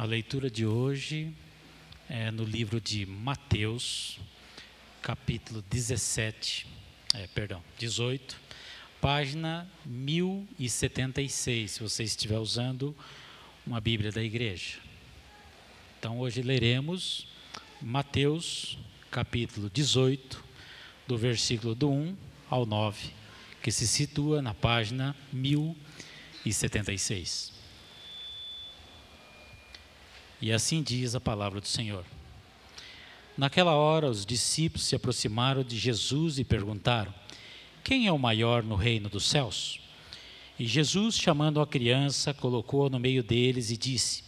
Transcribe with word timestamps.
A 0.00 0.04
leitura 0.06 0.50
de 0.50 0.64
hoje 0.64 1.30
é 2.08 2.30
no 2.30 2.42
livro 2.42 2.80
de 2.80 3.04
Mateus, 3.04 4.18
capítulo 5.02 5.62
17, 5.68 6.66
é, 7.12 7.26
perdão, 7.26 7.62
18, 7.76 8.34
página 8.98 9.70
1076, 9.84 11.72
se 11.72 11.82
você 11.82 12.02
estiver 12.02 12.38
usando 12.38 12.96
uma 13.66 13.78
Bíblia 13.78 14.10
da 14.10 14.22
igreja. 14.22 14.78
Então 15.98 16.18
hoje 16.18 16.40
leremos 16.40 17.28
Mateus, 17.82 18.78
capítulo 19.10 19.68
18, 19.68 20.42
do 21.06 21.18
versículo 21.18 21.74
do 21.74 21.90
1 21.90 22.16
ao 22.48 22.64
9, 22.64 23.10
que 23.62 23.70
se 23.70 23.86
situa 23.86 24.40
na 24.40 24.54
página 24.54 25.14
1076. 25.30 27.59
E 30.40 30.52
assim 30.52 30.82
diz 30.82 31.14
a 31.14 31.20
palavra 31.20 31.60
do 31.60 31.68
Senhor. 31.68 32.04
Naquela 33.36 33.74
hora, 33.74 34.08
os 34.08 34.24
discípulos 34.24 34.86
se 34.86 34.94
aproximaram 34.94 35.62
de 35.62 35.78
Jesus 35.78 36.38
e 36.38 36.44
perguntaram: 36.44 37.12
Quem 37.84 38.06
é 38.06 38.12
o 38.12 38.18
maior 38.18 38.62
no 38.62 38.74
reino 38.74 39.08
dos 39.08 39.28
céus? 39.28 39.80
E 40.58 40.66
Jesus, 40.66 41.16
chamando 41.16 41.60
a 41.60 41.66
criança, 41.66 42.34
colocou-a 42.34 42.90
no 42.90 42.98
meio 42.98 43.22
deles 43.22 43.70
e 43.70 43.76
disse: 43.76 44.24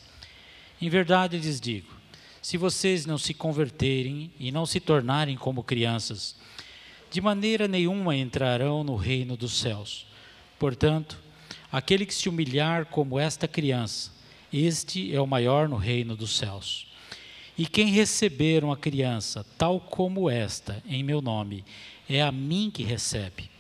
Em 0.81 0.89
verdade 0.89 1.37
lhes 1.37 1.61
digo, 1.61 1.93
se 2.41 2.57
vocês 2.57 3.07
não 3.07 3.19
se 3.19 3.33
converterem 3.35 4.31
e 4.39 4.51
não 4.51 4.67
se 4.67 4.81
tornarem 4.81 5.37
como 5.37 5.63
crianças, 5.63 6.35
de 7.11 7.21
maneira 7.21 7.69
nenhuma 7.69 8.17
entrarão 8.17 8.83
no 8.83 8.97
reino 8.97 9.37
dos 9.37 9.59
céus. 9.59 10.07
Portanto, 10.59 11.19
aquele 11.71 12.07
que 12.07 12.15
se 12.15 12.29
humilhar 12.29 12.87
como 12.87 13.19
esta 13.19 13.47
criança, 13.47 14.11
este 14.53 15.15
é 15.15 15.21
o 15.21 15.27
maior 15.27 15.69
no 15.69 15.77
reino 15.77 16.15
dos 16.15 16.37
céus. 16.37 16.87
E 17.57 17.67
quem 17.67 17.89
receber 17.91 18.65
uma 18.65 18.77
criança 18.77 19.45
tal 19.57 19.79
como 19.79 20.29
esta 20.29 20.83
em 20.87 21.03
meu 21.03 21.21
nome, 21.21 21.65
é 22.09 22.23
a 22.23 22.33
mim 22.33 22.71
que 22.73 22.83
recebe. 22.83 23.51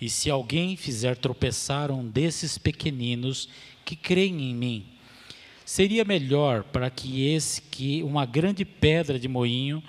E 0.00 0.08
se 0.08 0.30
alguém 0.30 0.76
fizer 0.76 1.16
tropeçar 1.16 1.90
um 1.90 2.06
desses 2.06 2.58
pequeninos 2.58 3.48
que 3.84 3.96
creem 3.96 4.50
em 4.50 4.54
mim, 4.54 4.86
seria 5.64 6.04
melhor 6.04 6.62
para 6.64 6.90
que 6.90 7.26
esse 7.26 7.62
que 7.62 8.02
uma 8.02 8.26
grande 8.26 8.64
pedra 8.64 9.18
de 9.18 9.26
moinho 9.26 9.82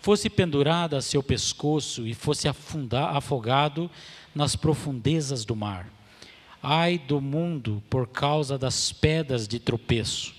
fosse 0.00 0.28
pendurada 0.28 0.98
a 0.98 1.02
seu 1.02 1.22
pescoço 1.22 2.06
e 2.06 2.12
fosse 2.12 2.48
afundar, 2.48 3.16
afogado 3.16 3.88
nas 4.34 4.56
profundezas 4.56 5.44
do 5.44 5.54
mar. 5.54 5.88
Ai 6.62 6.96
do 6.96 7.20
mundo 7.20 7.82
por 7.90 8.06
causa 8.06 8.56
das 8.56 8.92
pedras 8.92 9.48
de 9.48 9.58
tropeço, 9.58 10.32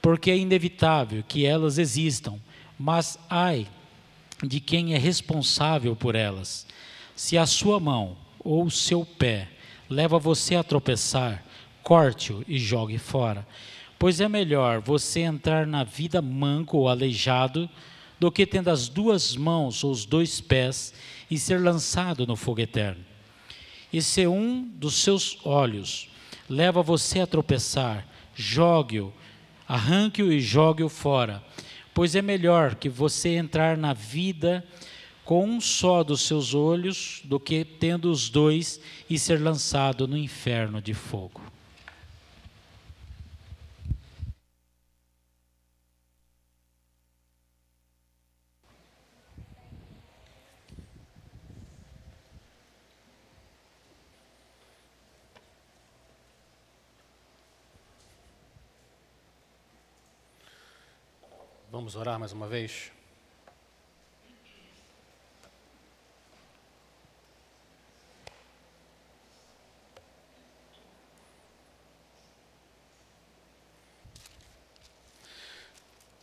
porque 0.00 0.30
é 0.30 0.38
inevitável 0.38 1.24
que 1.26 1.44
elas 1.44 1.76
existam, 1.76 2.38
mas 2.78 3.18
ai 3.28 3.66
de 4.42 4.60
quem 4.60 4.94
é 4.94 4.98
responsável 4.98 5.96
por 5.96 6.14
elas. 6.14 6.66
Se 7.16 7.36
a 7.36 7.46
sua 7.46 7.80
mão 7.80 8.16
ou 8.38 8.64
o 8.64 8.70
seu 8.70 9.04
pé 9.04 9.48
leva 9.88 10.18
você 10.18 10.54
a 10.54 10.62
tropeçar, 10.62 11.44
corte-o 11.82 12.44
e 12.46 12.58
jogue 12.58 12.96
fora. 12.96 13.46
Pois 13.98 14.20
é 14.20 14.28
melhor 14.28 14.80
você 14.80 15.20
entrar 15.20 15.66
na 15.66 15.84
vida 15.84 16.22
manco 16.22 16.78
ou 16.78 16.88
aleijado 16.88 17.68
do 18.18 18.30
que 18.30 18.46
tendo 18.46 18.68
as 18.68 18.88
duas 18.88 19.36
mãos 19.36 19.82
ou 19.82 19.90
os 19.90 20.04
dois 20.04 20.40
pés 20.40 20.94
e 21.30 21.38
ser 21.38 21.60
lançado 21.60 22.26
no 22.26 22.36
fogo 22.36 22.60
eterno. 22.60 23.09
E 23.92 24.00
se 24.00 24.26
um 24.26 24.62
dos 24.62 25.02
seus 25.02 25.38
olhos. 25.44 26.08
Leva 26.48 26.82
você 26.82 27.20
a 27.20 27.26
tropeçar, 27.28 28.04
jogue-o, 28.34 29.12
arranque-o 29.68 30.32
e 30.32 30.40
jogue-o 30.40 30.88
fora, 30.88 31.40
pois 31.94 32.16
é 32.16 32.22
melhor 32.22 32.74
que 32.74 32.88
você 32.88 33.36
entrar 33.36 33.76
na 33.76 33.92
vida 33.92 34.66
com 35.24 35.44
um 35.48 35.60
só 35.60 36.02
dos 36.02 36.22
seus 36.22 36.52
olhos 36.52 37.20
do 37.22 37.38
que 37.38 37.64
tendo 37.64 38.10
os 38.10 38.28
dois 38.28 38.80
e 39.08 39.16
ser 39.16 39.40
lançado 39.40 40.08
no 40.08 40.18
inferno 40.18 40.82
de 40.82 40.92
fogo. 40.92 41.40
Vamos 61.80 61.96
orar 61.96 62.18
mais 62.18 62.30
uma 62.30 62.46
vez? 62.46 62.92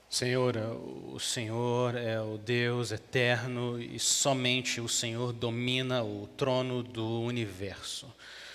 Senhor, 0.07 0.56
o 1.12 1.19
Senhor 1.19 1.96
é 1.96 2.22
o 2.22 2.38
Deus 2.38 2.91
eterno 2.91 3.81
e 3.81 3.97
somente 3.97 4.79
o 4.79 4.88
Senhor 4.88 5.34
domina 5.34 6.03
o 6.03 6.29
trono 6.38 6.84
do 6.84 7.22
universo. 7.22 8.06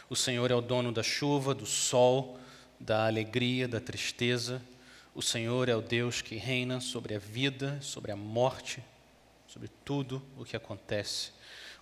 O 0.09 0.15
Senhor 0.15 0.53
é 0.53 0.55
o 0.55 0.61
dono 0.61 0.93
da 0.93 1.03
chuva, 1.03 1.53
do 1.53 1.67
sol, 1.67 2.39
da 2.79 3.09
alegria, 3.09 3.67
da 3.67 3.81
tristeza. 3.81 4.63
O 5.15 5.21
Senhor 5.21 5.69
é 5.69 5.77
o 5.77 5.83
Deus 5.83 6.23
que 6.23 6.37
reina 6.37 6.81
sobre 6.81 7.15
a 7.15 7.19
vida, 7.19 7.79
sobre 7.83 8.11
a 8.13 8.17
morte, 8.17 8.83
sobre 9.47 9.69
tudo 9.85 10.23
o 10.39 10.45
que 10.45 10.57
acontece. 10.57 11.33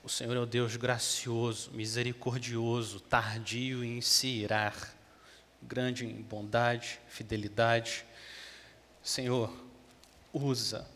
O 0.02 0.08
Senhor 0.08 0.36
é 0.36 0.40
o 0.40 0.46
Deus 0.46 0.74
gracioso, 0.74 1.70
misericordioso, 1.70 2.98
tardio 2.98 3.84
em 3.84 4.00
se 4.00 4.26
irar, 4.26 4.74
grande 5.62 6.04
em 6.04 6.20
bondade, 6.22 6.98
fidelidade. 7.06 8.04
Senhor, 9.00 9.54
usa 10.32 10.88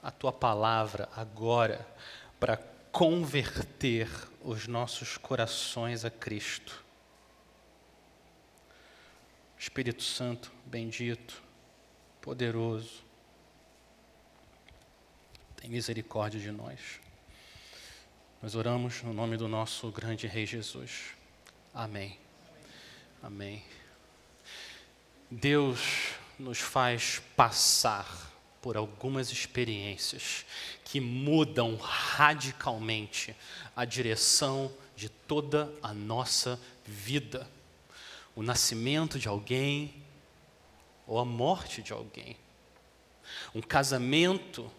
a 0.00 0.10
tua 0.12 0.32
palavra 0.32 1.08
agora 1.16 1.84
para 2.38 2.58
converter 2.92 4.08
os 4.40 4.68
nossos 4.68 5.16
corações 5.16 6.04
a 6.04 6.10
Cristo. 6.10 6.84
Espírito 9.58 10.04
Santo, 10.04 10.52
bendito, 10.66 11.41
poderoso, 12.22 13.02
tem 15.56 15.68
misericórdia 15.68 16.40
de 16.40 16.52
nós. 16.52 16.78
Nós 18.40 18.54
oramos 18.54 19.02
no 19.02 19.12
nome 19.12 19.36
do 19.36 19.48
nosso 19.48 19.90
grande 19.90 20.26
Rei 20.26 20.46
Jesus. 20.46 21.14
Amém. 21.74 22.18
Amém. 23.22 23.62
Deus 25.30 26.14
nos 26.38 26.58
faz 26.58 27.20
passar 27.36 28.32
por 28.60 28.76
algumas 28.76 29.32
experiências 29.32 30.46
que 30.84 31.00
mudam 31.00 31.76
radicalmente 31.76 33.34
a 33.74 33.84
direção 33.84 34.72
de 34.94 35.08
toda 35.08 35.72
a 35.82 35.92
nossa 35.92 36.60
vida. 36.86 37.50
O 38.36 38.42
nascimento 38.42 39.18
de 39.18 39.26
alguém 39.26 40.01
ou 41.06 41.18
a 41.18 41.24
morte 41.24 41.82
de 41.82 41.92
alguém, 41.92 42.36
um 43.54 43.60
casamento 43.60 44.70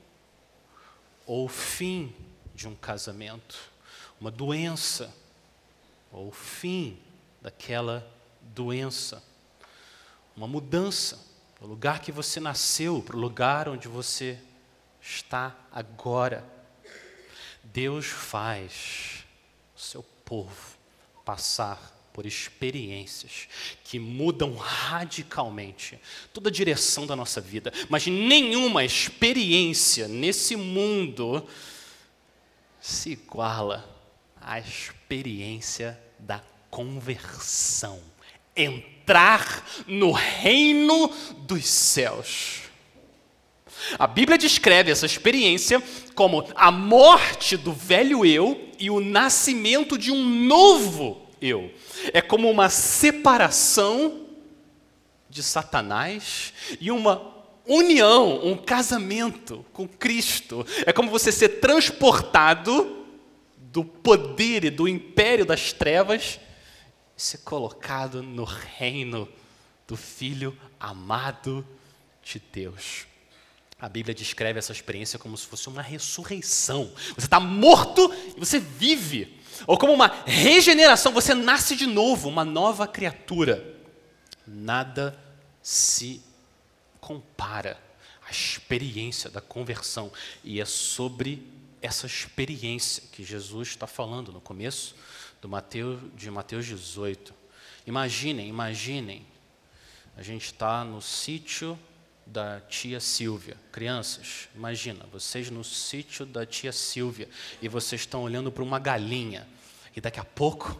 ou 1.25 1.45
o 1.45 1.49
fim 1.49 2.13
de 2.53 2.67
um 2.67 2.75
casamento, 2.75 3.71
uma 4.19 4.31
doença 4.31 5.13
ou 6.11 6.27
o 6.27 6.31
fim 6.31 6.99
daquela 7.41 8.07
doença, 8.41 9.23
uma 10.35 10.47
mudança 10.47 11.19
do 11.59 11.67
lugar 11.67 11.99
que 11.99 12.11
você 12.11 12.39
nasceu 12.39 13.01
para 13.01 13.15
o 13.15 13.19
lugar 13.19 13.69
onde 13.69 13.87
você 13.87 14.39
está 15.01 15.55
agora. 15.71 16.43
Deus 17.63 18.05
faz 18.05 19.25
o 19.75 19.79
seu 19.79 20.03
povo 20.25 20.77
passar 21.23 21.92
por 22.13 22.27
experiências 22.27 23.47
que 23.83 23.97
mudam 23.97 24.55
radicalmente 24.55 25.99
toda 26.31 26.49
a 26.49 26.51
direção 26.51 27.07
da 27.07 27.15
nossa 27.15 27.41
vida, 27.41 27.73
mas 27.89 28.05
nenhuma 28.05 28.85
experiência 28.85 30.07
nesse 30.07 30.55
mundo 30.55 31.45
se 32.79 33.11
iguala 33.11 33.89
à 34.39 34.59
experiência 34.59 35.99
da 36.19 36.41
conversão, 36.69 37.99
entrar 38.55 39.67
no 39.87 40.11
reino 40.11 41.11
dos 41.39 41.65
céus. 41.65 42.61
A 43.97 44.05
Bíblia 44.05 44.37
descreve 44.37 44.91
essa 44.91 45.05
experiência 45.05 45.81
como 46.13 46.47
a 46.55 46.71
morte 46.71 47.57
do 47.57 47.73
velho 47.73 48.23
eu 48.23 48.69
e 48.77 48.91
o 48.91 48.99
nascimento 48.99 49.97
de 49.97 50.11
um 50.11 50.23
novo 50.45 51.22
eu. 51.45 51.71
É 52.13 52.21
como 52.21 52.49
uma 52.49 52.69
separação 52.69 54.27
de 55.29 55.41
Satanás 55.41 56.53
e 56.79 56.91
uma 56.91 57.33
união, 57.65 58.45
um 58.45 58.57
casamento 58.57 59.65
com 59.73 59.87
Cristo. 59.87 60.65
É 60.85 60.93
como 60.93 61.09
você 61.09 61.31
ser 61.31 61.59
transportado 61.59 63.05
do 63.57 63.83
poder 63.83 64.63
e 64.65 64.69
do 64.69 64.87
império 64.87 65.45
das 65.45 65.73
trevas 65.73 66.39
e 67.17 67.21
ser 67.21 67.39
colocado 67.39 68.21
no 68.21 68.43
reino 68.43 69.27
do 69.87 69.97
Filho 69.97 70.57
amado 70.79 71.65
de 72.23 72.41
Deus. 72.51 73.07
A 73.79 73.89
Bíblia 73.89 74.15
descreve 74.15 74.59
essa 74.59 74.71
experiência 74.71 75.19
como 75.19 75.35
se 75.35 75.45
fosse 75.45 75.67
uma 75.67 75.81
ressurreição. 75.81 76.93
Você 77.15 77.25
está 77.25 77.39
morto 77.39 78.13
e 78.35 78.39
você 78.39 78.57
vive. 78.57 79.41
Ou 79.67 79.77
como 79.77 79.93
uma 79.93 80.07
regeneração, 80.25 81.11
você 81.11 81.33
nasce 81.33 81.75
de 81.75 81.85
novo, 81.85 82.29
uma 82.29 82.45
nova 82.45 82.87
criatura. 82.87 83.75
Nada 84.45 85.17
se 85.61 86.21
compara 86.99 87.77
à 88.27 88.31
experiência 88.31 89.29
da 89.29 89.41
conversão. 89.41 90.11
E 90.43 90.59
é 90.59 90.65
sobre 90.65 91.45
essa 91.81 92.05
experiência 92.05 93.03
que 93.11 93.23
Jesus 93.23 93.69
está 93.69 93.87
falando 93.87 94.31
no 94.31 94.39
começo 94.39 94.95
do 95.41 95.49
Mateus, 95.49 95.99
de 96.15 96.31
Mateus 96.31 96.65
18. 96.65 97.33
Imaginem, 97.85 98.47
imaginem, 98.47 99.25
a 100.15 100.21
gente 100.21 100.45
está 100.45 100.85
no 100.85 101.01
sítio 101.01 101.77
da 102.25 102.61
tia 102.61 102.99
Silvia. 102.99 103.57
Crianças, 103.71 104.47
imagina, 104.55 105.05
vocês 105.11 105.49
no 105.49 105.63
sítio 105.63 106.25
da 106.25 106.45
tia 106.45 106.71
Silvia 106.71 107.29
e 107.61 107.67
vocês 107.67 108.01
estão 108.01 108.23
olhando 108.23 108.51
para 108.51 108.63
uma 108.63 108.79
galinha 108.79 109.47
e 109.95 110.01
daqui 110.01 110.19
a 110.19 110.25
pouco 110.25 110.79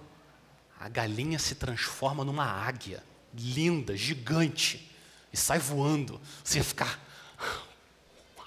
a 0.80 0.90
galinha 0.90 1.38
se 1.40 1.56
transforma 1.56 2.24
numa 2.24 2.46
águia 2.46 3.04
linda, 3.34 3.96
gigante 3.96 4.92
e 5.32 5.38
sai 5.38 5.60
voando. 5.60 6.20
Você 6.44 6.60
ia 6.60 6.64
ficar 6.64 7.00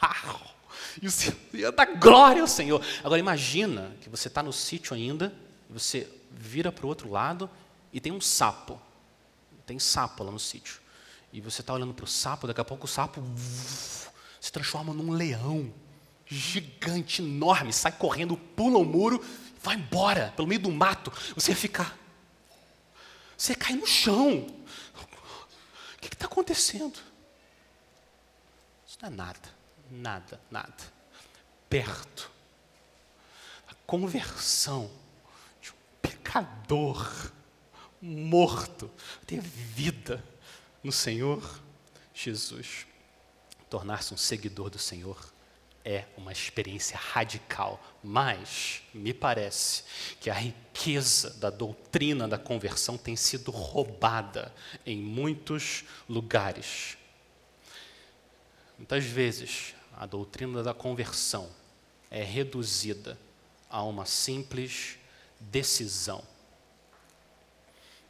uau! 0.03 0.57
E 1.01 1.11
você 1.11 1.37
ia 1.53 1.71
dar 1.71 1.87
glória 1.87 2.41
ao 2.41 2.49
Senhor. 2.49 2.83
Agora 3.05 3.19
imagina 3.19 3.95
que 4.01 4.09
você 4.09 4.29
está 4.29 4.43
no 4.43 4.53
sítio 4.53 4.95
ainda, 4.95 5.33
você 5.69 6.09
vira 6.31 6.73
para 6.73 6.87
o 6.87 6.89
outro 6.89 7.11
lado 7.11 7.51
e 7.93 8.01
tem 8.01 8.13
um 8.13 8.21
sapo. 8.21 8.81
Tem 9.67 9.79
sapo 9.79 10.23
lá 10.23 10.31
no 10.31 10.39
sítio. 10.39 10.81
E 11.37 11.41
você 11.43 11.61
está 11.61 11.75
olhando 11.75 11.93
para 11.93 12.07
o 12.07 12.09
sapo, 12.09 12.47
daqui 12.47 12.63
a 12.63 12.65
pouco 12.65 12.87
o 12.87 12.89
sapo 12.89 13.23
se 14.41 14.51
transforma 14.51 14.95
num 14.95 15.11
leão 15.11 15.71
gigante, 16.25 17.21
enorme, 17.21 17.75
sai 17.75 17.93
correndo, 17.93 18.39
pula 18.39 18.79
o 18.79 18.85
muro, 18.87 19.23
vai 19.63 19.77
embora 19.77 20.33
pelo 20.35 20.49
meio 20.49 20.63
do 20.63 20.71
mato. 20.71 21.13
Você 21.35 21.55
fica. 21.55 21.93
Você 23.37 23.55
cai 23.55 23.75
no 23.75 23.87
chão. 23.87 24.47
O 24.47 26.01
que 26.01 26.07
está 26.07 26.25
acontecendo? 26.25 26.99
Isso 28.87 28.97
não 29.03 29.09
é 29.09 29.13
nada, 29.13 29.55
nada, 29.91 30.41
nada. 30.51 30.85
Perto. 31.69 32.31
A 33.69 33.75
conversão 33.87 34.91
de 35.61 35.71
um 35.71 35.75
pecador 36.01 37.31
morto 38.01 38.91
ter 39.27 39.39
vida 39.39 40.25
no 40.87 40.93
Senhor 40.93 41.43
Jesus. 42.15 42.87
Tornar-se 43.69 44.15
um 44.15 44.17
seguidor 44.17 44.71
do 44.71 44.79
Senhor 44.79 45.33
é 45.85 46.05
uma 46.17 46.31
experiência 46.31 46.97
radical, 46.97 47.83
mas 48.05 48.83
me 48.95 49.13
parece 49.13 49.83
que 50.21 50.31
a 50.31 50.35
riqueza 50.35 51.31
da 51.39 51.51
doutrina 51.51 52.29
da 52.29 52.39
conversão 52.39 52.97
tem 52.97 53.17
sido 53.17 53.51
roubada 53.51 54.55
em 54.87 54.97
muitos 54.97 55.85
lugares. 56.09 56.97
Muitas 58.79 59.05
vezes, 59.05 59.75
a 59.93 60.07
doutrina 60.07 60.63
da 60.63 60.73
conversão 60.73 61.51
é 62.09 62.23
reduzida 62.23 63.19
a 63.69 63.83
uma 63.83 64.07
simples 64.07 64.99
decisão 65.41 66.23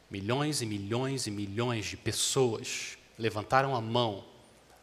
Milhões 0.09 0.61
e 0.61 0.65
milhões 0.65 1.27
e 1.27 1.31
milhões 1.31 1.85
de 1.85 1.97
pessoas 1.97 2.97
levantaram 3.17 3.75
a 3.75 3.81
mão, 3.81 4.23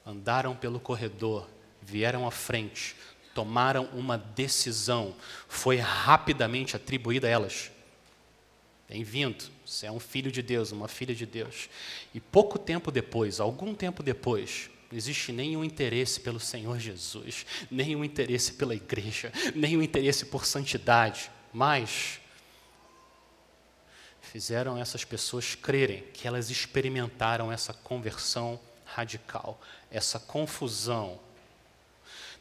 andaram 0.04 0.54
pelo 0.54 0.78
corredor, 0.78 1.48
vieram 1.80 2.26
à 2.26 2.30
frente, 2.30 2.94
tomaram 3.34 3.86
uma 3.94 4.18
decisão, 4.18 5.14
foi 5.48 5.76
rapidamente 5.76 6.76
atribuída 6.76 7.26
a 7.26 7.30
elas. 7.30 7.70
Bem-vindo, 8.88 9.46
você 9.64 9.86
é 9.86 9.92
um 9.92 9.98
filho 9.98 10.30
de 10.30 10.42
Deus, 10.42 10.70
uma 10.72 10.88
filha 10.88 11.14
de 11.14 11.24
Deus. 11.24 11.70
E 12.12 12.20
pouco 12.20 12.58
tempo 12.58 12.90
depois, 12.90 13.40
algum 13.40 13.74
tempo 13.74 14.02
depois, 14.02 14.68
não 14.90 14.98
existe 14.98 15.32
nenhum 15.32 15.64
interesse 15.64 16.20
pelo 16.20 16.38
Senhor 16.38 16.78
Jesus, 16.78 17.46
nenhum 17.70 18.04
interesse 18.04 18.52
pela 18.52 18.74
igreja, 18.74 19.32
nenhum 19.54 19.82
interesse 19.82 20.26
por 20.26 20.44
santidade, 20.44 21.30
mas 21.52 22.20
fizeram 24.34 24.76
essas 24.76 25.04
pessoas 25.04 25.54
crerem 25.54 26.02
que 26.12 26.26
elas 26.26 26.50
experimentaram 26.50 27.52
essa 27.52 27.72
conversão 27.72 28.58
radical, 28.84 29.60
essa 29.92 30.18
confusão. 30.18 31.20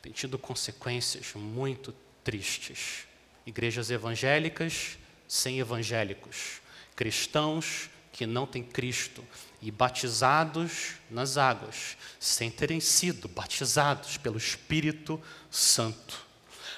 Tem 0.01 0.11
tido 0.11 0.39
consequências 0.39 1.35
muito 1.35 1.93
tristes. 2.23 3.05
Igrejas 3.45 3.91
evangélicas 3.91 4.97
sem 5.27 5.59
evangélicos, 5.59 6.61
cristãos 6.95 7.91
que 8.11 8.25
não 8.25 8.47
têm 8.47 8.63
Cristo 8.63 9.23
e 9.61 9.69
batizados 9.69 10.93
nas 11.11 11.37
águas, 11.37 11.95
sem 12.19 12.49
terem 12.49 12.79
sido 12.79 13.27
batizados 13.27 14.17
pelo 14.17 14.39
Espírito 14.39 15.21
Santo. 15.51 16.25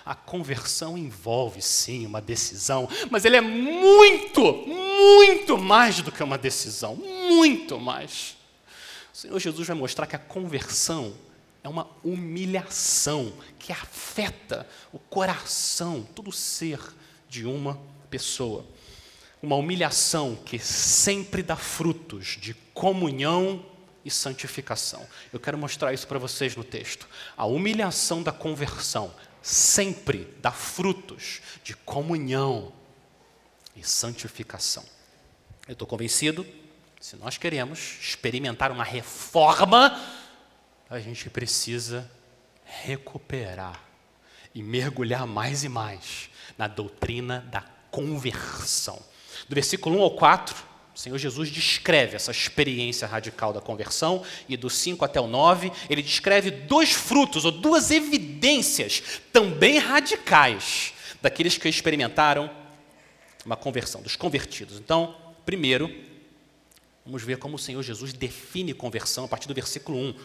A 0.05 0.13
conversão 0.13 0.97
envolve 0.97 1.61
sim 1.61 2.05
uma 2.05 2.21
decisão, 2.21 2.87
mas 3.09 3.25
ele 3.25 3.37
é 3.37 3.41
muito, 3.41 4.41
muito 4.67 5.57
mais 5.57 6.01
do 6.01 6.11
que 6.11 6.21
uma 6.21 6.37
decisão, 6.37 6.95
muito 6.95 7.79
mais. 7.79 8.37
O 9.11 9.17
Senhor 9.17 9.39
Jesus 9.39 9.67
vai 9.67 9.75
mostrar 9.75 10.05
que 10.05 10.15
a 10.15 10.19
conversão 10.19 11.15
é 11.63 11.69
uma 11.69 11.87
humilhação 12.03 13.33
que 13.57 13.71
afeta 13.71 14.67
o 14.93 14.99
coração, 14.99 16.07
todo 16.13 16.29
o 16.29 16.33
ser 16.33 16.79
de 17.27 17.47
uma 17.47 17.79
pessoa. 18.09 18.63
Uma 19.41 19.55
humilhação 19.55 20.35
que 20.35 20.59
sempre 20.59 21.41
dá 21.41 21.55
frutos 21.55 22.37
de 22.39 22.53
comunhão 22.73 23.65
e 24.03 24.11
santificação. 24.11 25.05
Eu 25.33 25.39
quero 25.39 25.57
mostrar 25.57 25.91
isso 25.91 26.07
para 26.07 26.19
vocês 26.19 26.55
no 26.55 26.63
texto. 26.63 27.07
A 27.35 27.45
humilhação 27.47 28.21
da 28.21 28.31
conversão 28.31 29.11
sempre 29.45 30.35
dá 30.41 30.51
frutos 30.51 31.39
de 31.63 31.75
comunhão 31.75 32.73
e 33.75 33.83
santificação. 33.83 34.83
Eu 35.67 35.73
estou 35.73 35.87
convencido, 35.87 36.43
se 36.99 37.15
nós 37.15 37.37
queremos 37.37 37.99
experimentar 38.01 38.71
uma 38.71 38.83
reforma, 38.83 40.01
a 40.89 40.99
gente 40.99 41.29
precisa 41.29 42.09
recuperar 42.63 43.83
e 44.55 44.63
mergulhar 44.63 45.27
mais 45.27 45.63
e 45.63 45.69
mais 45.69 46.31
na 46.57 46.67
doutrina 46.67 47.41
da 47.51 47.61
conversão. 47.91 48.99
Do 49.47 49.53
versículo 49.53 49.99
1 49.99 50.01
ao 50.01 50.15
4, 50.15 50.55
o 50.95 50.97
Senhor 50.97 51.17
Jesus 51.17 51.49
descreve 51.51 52.15
essa 52.15 52.31
experiência 52.31 53.05
radical 53.05 53.51
da 53.51 53.59
conversão, 53.59 54.23
e 54.47 54.55
do 54.55 54.69
5 54.69 55.03
até 55.03 55.19
o 55.19 55.27
9, 55.27 55.69
ele 55.89 56.01
descreve 56.01 56.49
dois 56.49 56.93
frutos, 56.93 57.43
ou 57.43 57.51
duas 57.51 57.91
evidências 57.91 59.03
também 59.33 59.77
radicais, 59.77 60.93
daqueles 61.21 61.57
que 61.57 61.67
experimentaram 61.67 62.49
uma 63.45 63.57
conversão, 63.57 64.01
dos 64.01 64.15
convertidos. 64.15 64.79
Então, 64.79 65.13
primeiro, 65.45 65.93
vamos 67.05 67.21
ver 67.23 67.39
como 67.39 67.57
o 67.57 67.59
Senhor 67.59 67.83
Jesus 67.83 68.13
define 68.13 68.73
conversão 68.73 69.25
a 69.25 69.27
partir 69.27 69.49
do 69.49 69.53
versículo 69.53 69.97
1 69.97 70.15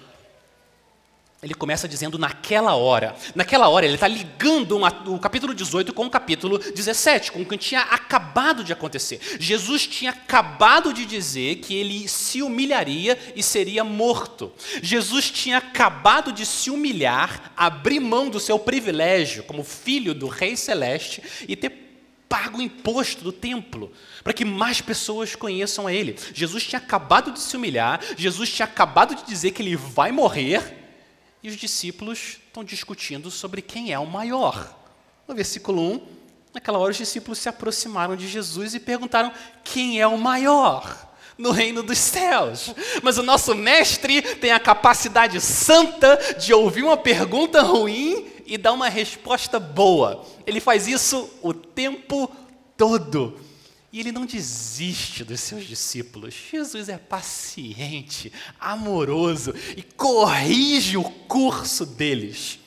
ele 1.43 1.55
começa 1.55 1.89
dizendo 1.89 2.19
naquela 2.19 2.75
hora. 2.75 3.17
Naquela 3.35 3.67
hora, 3.69 3.87
ele 3.87 3.95
está 3.95 4.07
ligando 4.07 4.77
uma, 4.77 4.89
o 5.09 5.19
capítulo 5.19 5.55
18 5.55 5.95
com 5.95 6.05
o 6.05 6.11
capítulo 6.11 6.59
17, 6.59 7.33
com 7.33 7.41
o 7.41 7.47
que 7.47 7.57
tinha 7.57 7.81
acabado 7.81 8.63
de 8.63 8.75
acontecer. 8.75 9.19
Jesus 9.41 9.87
tinha 9.87 10.11
acabado 10.11 10.93
de 10.93 11.07
dizer 11.07 11.57
que 11.57 11.75
ele 11.75 12.07
se 12.09 12.43
humilharia 12.43 13.19
e 13.35 13.43
seria 13.43 13.83
morto. 13.83 14.53
Jesus 14.83 15.31
tinha 15.31 15.57
acabado 15.57 16.31
de 16.31 16.45
se 16.45 16.69
humilhar, 16.69 17.53
abrir 17.57 18.01
mão 18.01 18.29
do 18.29 18.39
seu 18.39 18.59
privilégio 18.59 19.43
como 19.45 19.65
filho 19.65 20.13
do 20.13 20.29
Rei 20.29 20.57
Celeste 20.57 21.23
e 21.49 21.57
ter 21.57 21.89
pago 22.29 22.59
o 22.59 22.63
imposto 22.63 23.25
do 23.25 23.33
templo, 23.33 23.91
para 24.23 24.35
que 24.35 24.45
mais 24.45 24.83
pessoas 24.83 25.35
conheçam 25.35 25.87
a 25.87 25.93
Ele. 25.93 26.17
Jesus 26.35 26.65
tinha 26.65 26.79
acabado 26.79 27.33
de 27.33 27.41
se 27.41 27.57
humilhar, 27.57 27.99
Jesus 28.17 28.51
tinha 28.51 28.67
acabado 28.67 29.15
de 29.15 29.25
dizer 29.25 29.51
que 29.53 29.63
ele 29.63 29.75
vai 29.75 30.13
morrer 30.13 30.80
e 31.43 31.49
os 31.49 31.57
discípulos 31.57 32.39
estão 32.47 32.63
discutindo 32.63 33.31
sobre 33.31 33.63
quem 33.63 33.93
é 33.93 33.99
o 33.99 34.07
maior. 34.07 34.77
No 35.27 35.35
versículo 35.35 35.81
1, 35.95 36.07
naquela 36.55 36.79
hora 36.79 36.91
os 36.91 36.97
discípulos 36.97 37.39
se 37.39 37.49
aproximaram 37.49 38.17
de 38.17 38.29
Jesus 38.29 38.75
e 38.75 38.81
perguntaram: 38.81 39.33
quem 39.65 40.01
é 40.01 40.07
o 40.07 40.19
maior? 40.19 41.09
no 41.39 41.53
reino 41.53 41.83
dos 41.83 41.97
céus. 41.97 42.75
Mas 43.03 43.17
o 43.17 43.23
nosso 43.23 43.55
mestre 43.55 44.21
tem 44.21 44.53
a 44.53 44.61
capacidade 44.61 45.41
santa 45.41 46.19
de 46.39 46.53
ouvir 46.53 46.85
uma 46.85 46.99
pergunta 46.99 47.63
ruim 47.63 48.27
e 48.45 48.59
dar 48.59 48.73
uma 48.73 48.91
resposta 48.91 49.59
boa. 49.59 50.23
Ele 50.47 50.61
faz 50.61 50.87
isso 50.87 51.31
o 51.41 51.55
tempo 51.55 52.31
todo. 52.77 53.41
E 53.93 53.99
ele 53.99 54.13
não 54.13 54.25
desiste 54.25 55.25
dos 55.25 55.41
seus 55.41 55.65
discípulos. 55.65 56.35
Jesus 56.51 56.89
é 56.89 56.97
paciente, 56.97 58.33
amoroso 58.59 59.53
e 59.77 59.83
corrige 59.83 60.97
o 60.97 61.05
curso 61.05 61.85
deles 61.85 62.61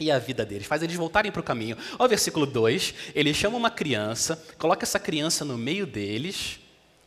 e 0.00 0.10
a 0.10 0.18
vida 0.18 0.44
deles, 0.44 0.66
faz 0.66 0.82
eles 0.82 0.96
voltarem 0.96 1.30
para 1.30 1.40
o 1.40 1.44
caminho. 1.44 1.76
Olha 1.98 2.06
o 2.06 2.08
versículo 2.08 2.46
2: 2.46 2.94
ele 3.14 3.32
chama 3.32 3.56
uma 3.56 3.70
criança, 3.70 4.42
coloca 4.58 4.84
essa 4.84 4.98
criança 4.98 5.44
no 5.44 5.56
meio 5.56 5.86
deles 5.86 6.58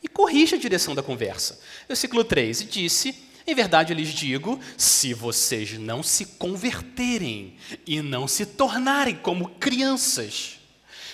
e 0.01 0.07
corrige 0.07 0.55
a 0.55 0.57
direção 0.57 0.95
da 0.95 1.03
conversa. 1.03 1.59
Versículo 1.87 2.23
3: 2.23 2.61
E 2.61 2.63
disse: 2.65 3.15
Em 3.45 3.53
verdade 3.53 3.91
eu 3.91 3.97
lhes 3.97 4.09
digo, 4.09 4.59
se 4.77 5.13
vocês 5.13 5.77
não 5.77 6.01
se 6.01 6.25
converterem 6.25 7.55
e 7.85 8.01
não 8.01 8.27
se 8.27 8.45
tornarem 8.45 9.15
como 9.15 9.49
crianças, 9.49 10.57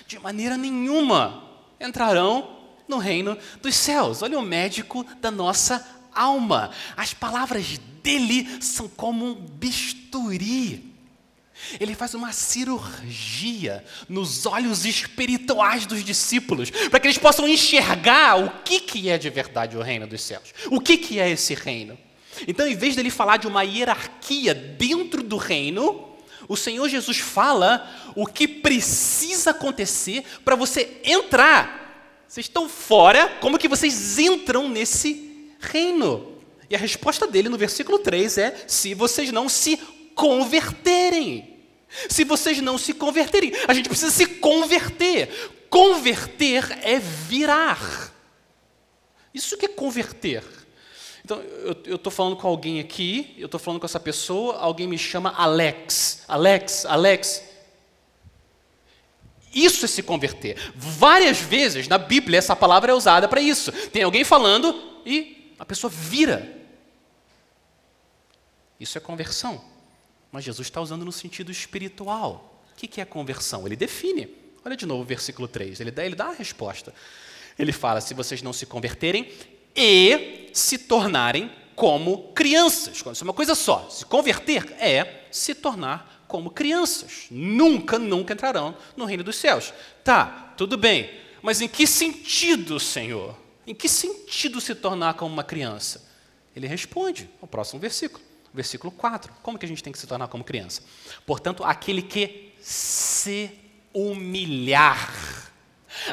de 0.08 0.20
maneira 0.20 0.56
nenhuma 0.56 1.43
entrarão 1.86 2.58
no 2.88 2.98
reino 2.98 3.38
dos 3.62 3.76
céus. 3.76 4.22
Olha 4.22 4.40
o 4.40 4.44
médico 4.44 5.06
da 5.20 5.32
nossa 5.32 5.86
alma. 6.14 6.72
As 6.98 7.14
palavras 7.14 7.80
dele 8.02 8.62
são 8.62 8.88
como 8.88 9.26
um 9.26 9.34
bisturi 9.34 10.94
ele 11.80 11.96
faz 11.96 12.14
uma 12.14 12.32
cirurgia 12.32 13.84
nos 14.10 14.46
olhos 14.46 14.86
espirituais 14.86 15.86
dos 15.86 16.04
discípulos, 16.04 16.70
para 16.70 17.00
que 17.00 17.08
eles 17.08 17.18
possam 17.18 17.48
enxergar 17.48 18.40
o 18.40 18.50
que, 18.64 18.80
que 18.80 19.10
é 19.10 19.18
de 19.18 19.30
verdade 19.30 19.78
o 19.78 19.82
reino 19.82 20.08
dos 20.08 20.22
céus. 20.22 20.54
O 20.70 20.80
que, 20.80 20.98
que 20.98 21.20
é 21.20 21.30
esse 21.30 21.54
reino? 21.54 21.98
Então, 22.48 22.68
em 22.68 22.76
vez 22.76 22.96
dele 22.96 23.10
falar 23.10 23.38
de 23.38 23.48
uma 23.48 23.64
hierarquia 23.64 24.54
dentro 24.54 25.24
do 25.24 25.38
reino, 25.38 26.13
o 26.48 26.58
Senhor 26.58 26.88
Jesus 26.90 27.20
fala 27.20 27.90
o 28.16 28.26
que 28.26 28.48
precisa 28.48 29.52
acontecer 29.52 30.24
para 30.44 30.56
você 30.56 31.02
entrar. 31.04 32.24
Vocês 32.28 32.46
estão 32.46 32.68
fora, 32.68 33.38
como 33.40 33.60
que 33.60 33.68
vocês 33.68 34.18
entram 34.18 34.68
nesse 34.68 35.52
reino? 35.60 36.34
E 36.70 36.76
a 36.76 36.80
resposta 36.80 37.28
dele 37.28 37.50
no 37.50 37.58
versículo 37.58 38.00
3 38.00 38.38
é: 38.38 38.64
se 38.68 38.94
vocês 38.94 39.32
não 39.32 39.48
se 39.48 39.78
converterem. 40.16 41.54
Se 42.10 42.24
vocês 42.24 42.60
não 42.60 42.78
se 42.78 42.94
converterem, 42.94 43.54
a 43.68 43.74
gente 43.74 43.88
precisa 43.88 44.12
se 44.12 44.26
converter. 44.26 45.30
Converter 45.70 46.80
é 46.82 46.98
virar. 46.98 48.12
Isso 49.34 49.58
que 49.58 49.66
é 49.66 49.70
converter. 49.70 50.44
Então, 51.26 51.42
eu 51.86 51.96
estou 51.96 52.12
falando 52.12 52.36
com 52.36 52.48
alguém 52.48 52.80
aqui, 52.82 53.34
eu 53.38 53.46
estou 53.46 53.60
falando 53.60 53.80
com 53.80 53.86
essa 53.86 54.00
pessoa, 54.00 54.58
alguém 54.58 54.88
me 54.88 54.98
chama 54.98 55.32
Alex. 55.32 56.24
Alex, 56.28 56.86
Alex. 56.86 57.44
Isso 59.54 59.86
é 59.86 59.88
se 59.88 60.04
converter. 60.04 60.58
Várias 60.76 61.40
vezes 61.40 61.88
na 61.88 61.98
Bíblia 61.98 62.40
essa 62.40 62.56
palavra 62.56 62.92
é 62.92 62.96
usada 62.96 63.28
para 63.28 63.40
isso. 63.40 63.72
Tem 63.90 64.04
alguém 64.04 64.24
falando 64.24 65.02
e 65.06 65.54
a 65.58 65.66
pessoa 65.66 65.90
vira. 65.90 66.58
Isso 68.80 68.98
é 68.98 69.02
conversão. 69.02 69.64
Mas 70.30 70.44
Jesus 70.44 70.68
está 70.68 70.82
usando 70.82 71.06
no 71.06 71.12
sentido 71.12 71.52
espiritual. 71.52 72.62
O 72.72 72.76
que 72.76 73.00
é 73.00 73.06
conversão? 73.06 73.66
Ele 73.66 73.76
define. 73.76 74.28
Olha 74.66 74.76
de 74.76 74.86
novo 74.86 75.04
o 75.04 75.06
versículo 75.06 75.48
3. 75.48 75.80
Ele 75.80 75.92
dá, 75.92 76.06
ele 76.06 76.16
dá 76.16 76.26
a 76.26 76.34
resposta. 76.34 76.94
Ele 77.58 77.72
fala: 77.72 78.02
se 78.02 78.14
vocês 78.14 78.42
não 78.42 78.52
se 78.52 78.66
converterem 78.66 79.32
e 79.76 80.50
se 80.54 80.78
tornarem 80.78 81.52
como 81.76 82.32
crianças. 82.34 82.98
Isso 82.98 83.10
é 83.10 83.24
uma 83.24 83.34
coisa 83.34 83.56
só. 83.56 83.88
Se 83.90 84.06
converter 84.06 84.76
é 84.80 85.26
se 85.32 85.56
tornar 85.56 86.26
como 86.28 86.52
crianças. 86.52 87.26
Nunca, 87.30 87.98
nunca 87.98 88.34
entrarão 88.34 88.76
no 88.96 89.06
reino 89.06 89.24
dos 89.24 89.36
céus. 89.36 89.74
Tá, 90.04 90.54
tudo 90.58 90.78
bem. 90.78 91.10
Mas 91.42 91.62
em 91.62 91.68
que 91.68 91.86
sentido, 91.86 92.80
Senhor? 92.80 93.38
Em 93.66 93.76
que 93.76 93.90
sentido 93.90 94.62
se 94.62 94.76
tornar 94.76 95.16
como 95.16 95.34
uma 95.34 95.44
criança? 95.44 96.10
Ele 96.56 96.68
responde 96.68 97.30
no 97.42 97.48
próximo 97.48 97.80
versículo 97.80 98.24
versículo 98.54 98.92
4. 98.92 99.34
Como 99.42 99.58
que 99.58 99.66
a 99.66 99.68
gente 99.68 99.82
tem 99.82 99.92
que 99.92 99.98
se 99.98 100.06
tornar 100.06 100.28
como 100.28 100.44
criança? 100.44 100.84
Portanto, 101.26 101.64
aquele 101.64 102.02
que 102.02 102.54
se 102.62 103.52
humilhar. 103.94 105.52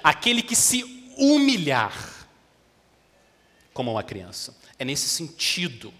Aquele 0.02 0.42
que 0.42 0.56
se 0.56 1.12
humilhar 1.16 2.19
como 3.72 3.92
uma 3.92 4.02
criança. 4.02 4.56
É 4.78 4.84
nesse 4.84 5.08
sentido. 5.08 5.92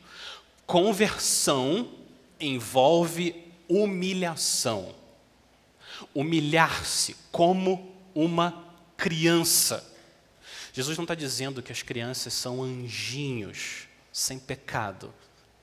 Conversão 0.67 1.93
envolve 2.39 3.50
humilhação. 3.69 4.95
Humilhar-se 6.15 7.17
como 7.31 7.95
uma 8.15 8.65
criança. 8.97 9.87
Jesus 10.73 10.97
não 10.97 11.05
está 11.05 11.15
dizendo 11.15 11.62
que 11.62 11.73
as 11.73 11.83
crianças 11.83 12.33
são 12.33 12.62
anjinhos 12.62 13.89
sem 14.12 14.39
pecado. 14.39 15.12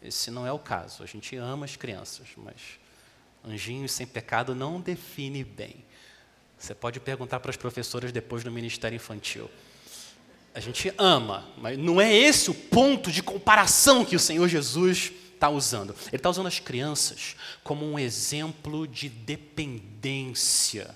Esse 0.02 0.30
não 0.30 0.46
é 0.46 0.52
o 0.52 0.60
caso. 0.60 1.04
A 1.04 1.06
gente 1.06 1.36
ama 1.36 1.66
as 1.66 1.76
crianças, 1.76 2.28
mas 2.38 2.80
anjinhos 3.44 3.92
sem 3.92 4.06
pecado 4.06 4.54
não 4.54 4.80
define 4.80 5.44
bem. 5.44 5.84
Você 6.58 6.74
pode 6.74 7.00
perguntar 7.00 7.40
para 7.40 7.52
as 7.52 7.58
professoras 7.58 8.12
depois 8.12 8.44
no 8.44 8.52
Ministério 8.52 8.96
Infantil. 8.96 9.50
A 10.54 10.60
gente 10.60 10.92
ama, 10.98 11.48
mas 11.58 11.78
não 11.78 12.02
é 12.02 12.12
esse 12.12 12.50
o 12.50 12.54
ponto 12.54 13.12
de 13.12 13.22
comparação 13.22 14.04
que 14.04 14.16
o 14.16 14.20
Senhor 14.20 14.48
Jesus 14.48 15.12
está 15.34 15.50
usando. 15.50 15.96
Ele 16.08 16.18
está 16.18 16.30
usando 16.30 16.48
as 16.48 16.60
crianças 16.60 17.36
como 17.64 17.86
um 17.86 17.98
exemplo 17.98 18.88
de 18.88 19.08
dependência 19.08 20.96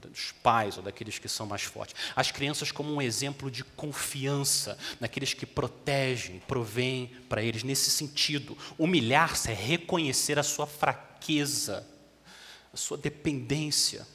dos 0.00 0.32
pais 0.42 0.76
ou 0.76 0.82
daqueles 0.82 1.18
que 1.18 1.28
são 1.28 1.46
mais 1.46 1.62
fortes. 1.62 1.94
As 2.14 2.30
crianças 2.30 2.72
como 2.72 2.92
um 2.92 3.02
exemplo 3.02 3.50
de 3.50 3.62
confiança 3.62 4.78
naqueles 4.98 5.34
que 5.34 5.44
protegem, 5.44 6.40
provêm 6.46 7.10
para 7.28 7.42
eles. 7.42 7.62
Nesse 7.62 7.90
sentido, 7.90 8.56
humilhar-se 8.78 9.50
é 9.50 9.54
reconhecer 9.54 10.38
a 10.38 10.42
sua 10.42 10.66
fraqueza, 10.66 11.86
a 12.72 12.76
sua 12.76 12.96
dependência 12.96 14.06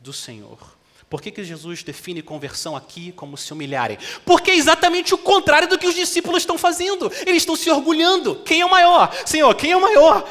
do 0.00 0.12
Senhor. 0.12 0.79
Por 1.10 1.20
que, 1.20 1.32
que 1.32 1.42
Jesus 1.42 1.82
define 1.82 2.22
conversão 2.22 2.76
aqui 2.76 3.10
como 3.10 3.36
se 3.36 3.52
humilharem? 3.52 3.98
Porque 4.24 4.52
é 4.52 4.54
exatamente 4.54 5.12
o 5.12 5.18
contrário 5.18 5.68
do 5.68 5.76
que 5.76 5.88
os 5.88 5.94
discípulos 5.96 6.42
estão 6.42 6.56
fazendo. 6.56 7.10
Eles 7.26 7.42
estão 7.42 7.56
se 7.56 7.68
orgulhando. 7.68 8.36
Quem 8.44 8.60
é 8.60 8.64
o 8.64 8.70
maior? 8.70 9.12
Senhor, 9.26 9.52
quem 9.56 9.72
é 9.72 9.76
o 9.76 9.80
maior? 9.80 10.24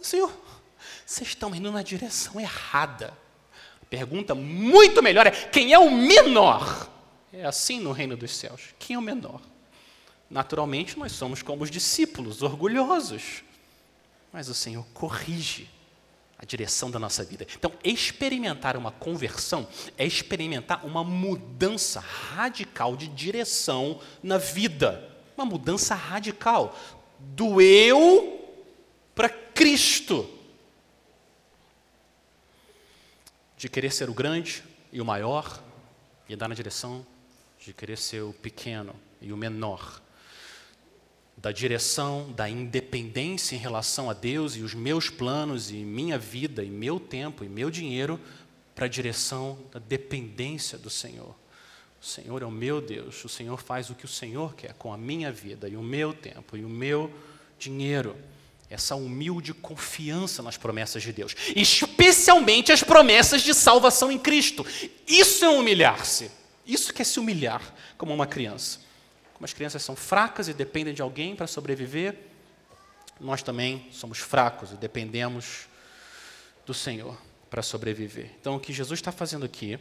Senhor, 0.00 0.32
vocês 1.04 1.30
estão 1.30 1.52
indo 1.52 1.72
na 1.72 1.82
direção 1.82 2.40
errada. 2.40 3.12
Pergunta 3.90 4.32
muito 4.32 5.02
melhor 5.02 5.26
é: 5.26 5.32
quem 5.32 5.72
é 5.72 5.78
o 5.80 5.90
menor? 5.90 6.88
É 7.32 7.44
assim 7.44 7.80
no 7.80 7.90
reino 7.90 8.16
dos 8.16 8.36
céus. 8.36 8.68
Quem 8.78 8.94
é 8.94 8.98
o 9.00 9.02
menor? 9.02 9.40
Naturalmente, 10.30 10.96
nós 10.96 11.10
somos 11.10 11.42
como 11.42 11.64
os 11.64 11.70
discípulos, 11.72 12.40
orgulhosos. 12.40 13.42
Mas 14.32 14.48
o 14.48 14.54
Senhor 14.54 14.86
corrige 14.94 15.68
a 16.40 16.44
direção 16.44 16.90
da 16.90 16.98
nossa 16.98 17.22
vida. 17.22 17.46
Então, 17.54 17.72
experimentar 17.84 18.76
uma 18.76 18.90
conversão 18.90 19.68
é 19.98 20.06
experimentar 20.06 20.86
uma 20.86 21.04
mudança 21.04 22.00
radical 22.00 22.96
de 22.96 23.08
direção 23.08 24.00
na 24.22 24.38
vida. 24.38 25.08
Uma 25.36 25.44
mudança 25.44 25.94
radical. 25.94 26.74
Do 27.18 27.60
eu 27.60 28.40
para 29.14 29.28
Cristo. 29.28 30.38
de 33.60 33.68
querer 33.68 33.92
ser 33.92 34.08
o 34.08 34.14
grande 34.14 34.64
e 34.90 35.02
o 35.02 35.04
maior 35.04 35.62
e 36.26 36.32
andar 36.32 36.48
na 36.48 36.54
direção 36.54 37.06
de 37.58 37.74
querer 37.74 37.98
ser 37.98 38.22
o 38.22 38.32
pequeno 38.32 38.94
e 39.20 39.34
o 39.34 39.36
menor. 39.36 40.00
Da 41.40 41.52
direção 41.52 42.30
da 42.32 42.48
independência 42.48 43.56
em 43.56 43.58
relação 43.58 44.10
a 44.10 44.12
Deus 44.12 44.56
e 44.56 44.60
os 44.60 44.74
meus 44.74 45.08
planos 45.08 45.70
e 45.70 45.74
minha 45.74 46.18
vida 46.18 46.62
e 46.62 46.70
meu 46.70 47.00
tempo 47.00 47.44
e 47.44 47.48
meu 47.48 47.70
dinheiro 47.70 48.20
para 48.74 48.84
a 48.86 48.88
direção 48.88 49.58
da 49.72 49.78
dependência 49.78 50.76
do 50.76 50.90
Senhor. 50.90 51.34
O 52.00 52.04
Senhor 52.04 52.42
é 52.42 52.46
o 52.46 52.50
meu 52.50 52.80
Deus, 52.80 53.24
o 53.24 53.28
Senhor 53.28 53.60
faz 53.60 53.90
o 53.90 53.94
que 53.94 54.04
o 54.04 54.08
Senhor 54.08 54.54
quer 54.54 54.74
com 54.74 54.92
a 54.92 54.96
minha 54.96 55.32
vida 55.32 55.68
e 55.68 55.76
o 55.76 55.82
meu 55.82 56.12
tempo 56.12 56.56
e 56.56 56.64
o 56.64 56.68
meu 56.68 57.10
dinheiro 57.58 58.16
essa 58.70 58.94
humilde 58.94 59.52
confiança 59.52 60.42
nas 60.42 60.56
promessas 60.56 61.02
de 61.02 61.12
Deus, 61.12 61.34
especialmente 61.56 62.70
as 62.70 62.84
promessas 62.84 63.42
de 63.42 63.52
salvação 63.52 64.12
em 64.12 64.18
Cristo. 64.18 64.64
Isso 65.08 65.44
é 65.44 65.48
humilhar-se. 65.48 66.30
Isso 66.64 66.94
que 66.94 67.02
é 67.02 67.04
se 67.04 67.18
humilhar 67.18 67.74
como 67.98 68.14
uma 68.14 68.28
criança. 68.28 68.78
Como 69.40 69.46
as 69.46 69.54
crianças 69.54 69.82
são 69.82 69.96
fracas 69.96 70.48
e 70.48 70.52
dependem 70.52 70.92
de 70.92 71.00
alguém 71.00 71.34
para 71.34 71.46
sobreviver, 71.46 72.14
nós 73.18 73.42
também 73.42 73.88
somos 73.90 74.18
fracos 74.18 74.70
e 74.72 74.76
dependemos 74.76 75.66
do 76.66 76.74
Senhor 76.74 77.16
para 77.48 77.62
sobreviver. 77.62 78.32
Então, 78.38 78.56
o 78.56 78.60
que 78.60 78.70
Jesus 78.70 78.98
está 79.00 79.10
fazendo 79.10 79.46
aqui, 79.46 79.78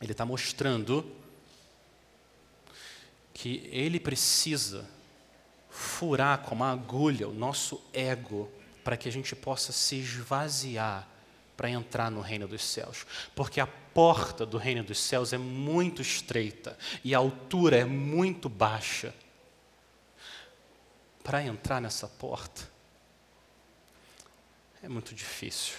ele 0.00 0.12
está 0.12 0.24
mostrando 0.24 1.04
que 3.34 3.68
ele 3.70 4.00
precisa 4.00 4.88
furar 5.68 6.38
com 6.38 6.54
uma 6.54 6.72
agulha 6.72 7.28
o 7.28 7.34
nosso 7.34 7.78
ego 7.92 8.50
para 8.82 8.96
que 8.96 9.06
a 9.06 9.12
gente 9.12 9.36
possa 9.36 9.70
se 9.70 9.96
esvaziar 9.96 11.06
para 11.56 11.70
entrar 11.70 12.10
no 12.10 12.20
reino 12.20 12.46
dos 12.48 12.64
céus. 12.64 13.06
Porque 13.34 13.60
a 13.60 13.66
porta 13.66 14.44
do 14.44 14.58
reino 14.58 14.82
dos 14.82 14.98
céus 14.98 15.32
é 15.32 15.38
muito 15.38 16.02
estreita 16.02 16.76
e 17.04 17.14
a 17.14 17.18
altura 17.18 17.76
é 17.76 17.84
muito 17.84 18.48
baixa. 18.48 19.14
Para 21.22 21.42
entrar 21.42 21.80
nessa 21.80 22.08
porta 22.08 22.68
é 24.82 24.88
muito 24.88 25.14
difícil. 25.14 25.74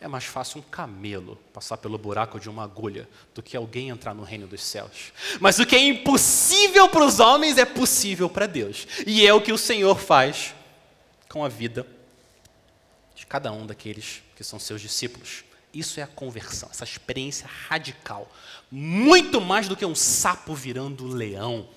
É 0.00 0.08
mais 0.08 0.24
fácil 0.24 0.58
um 0.58 0.62
camelo 0.62 1.36
passar 1.50 1.78
pelo 1.78 1.96
buraco 1.96 2.38
de 2.38 2.50
uma 2.50 2.64
agulha 2.64 3.08
do 3.34 3.42
que 3.42 3.56
alguém 3.56 3.88
entrar 3.88 4.12
no 4.12 4.22
reino 4.22 4.46
dos 4.46 4.62
céus. 4.62 5.14
Mas 5.40 5.58
o 5.58 5.64
que 5.64 5.74
é 5.74 5.82
impossível 5.82 6.90
para 6.90 7.06
os 7.06 7.20
homens 7.20 7.56
é 7.56 7.64
possível 7.64 8.28
para 8.28 8.46
Deus. 8.46 8.86
E 9.06 9.26
é 9.26 9.32
o 9.32 9.40
que 9.40 9.52
o 9.52 9.56
Senhor 9.56 9.98
faz 9.98 10.54
com 11.26 11.42
a 11.42 11.48
vida 11.48 11.86
de 13.14 13.26
cada 13.26 13.52
um 13.52 13.66
daqueles 13.66 14.22
que 14.36 14.44
são 14.44 14.58
seus 14.58 14.80
discípulos. 14.80 15.44
Isso 15.72 15.98
é 15.98 16.02
a 16.02 16.06
conversão, 16.06 16.68
essa 16.70 16.84
experiência 16.84 17.48
radical. 17.68 18.30
Muito 18.70 19.40
mais 19.40 19.68
do 19.68 19.76
que 19.76 19.84
um 19.84 19.94
sapo 19.94 20.54
virando 20.54 21.06
leão. 21.06 21.68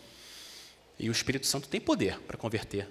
E 0.99 1.09
o 1.09 1.11
Espírito 1.11 1.47
Santo 1.47 1.67
tem 1.67 1.81
poder 1.81 2.19
para 2.21 2.37
converter 2.37 2.87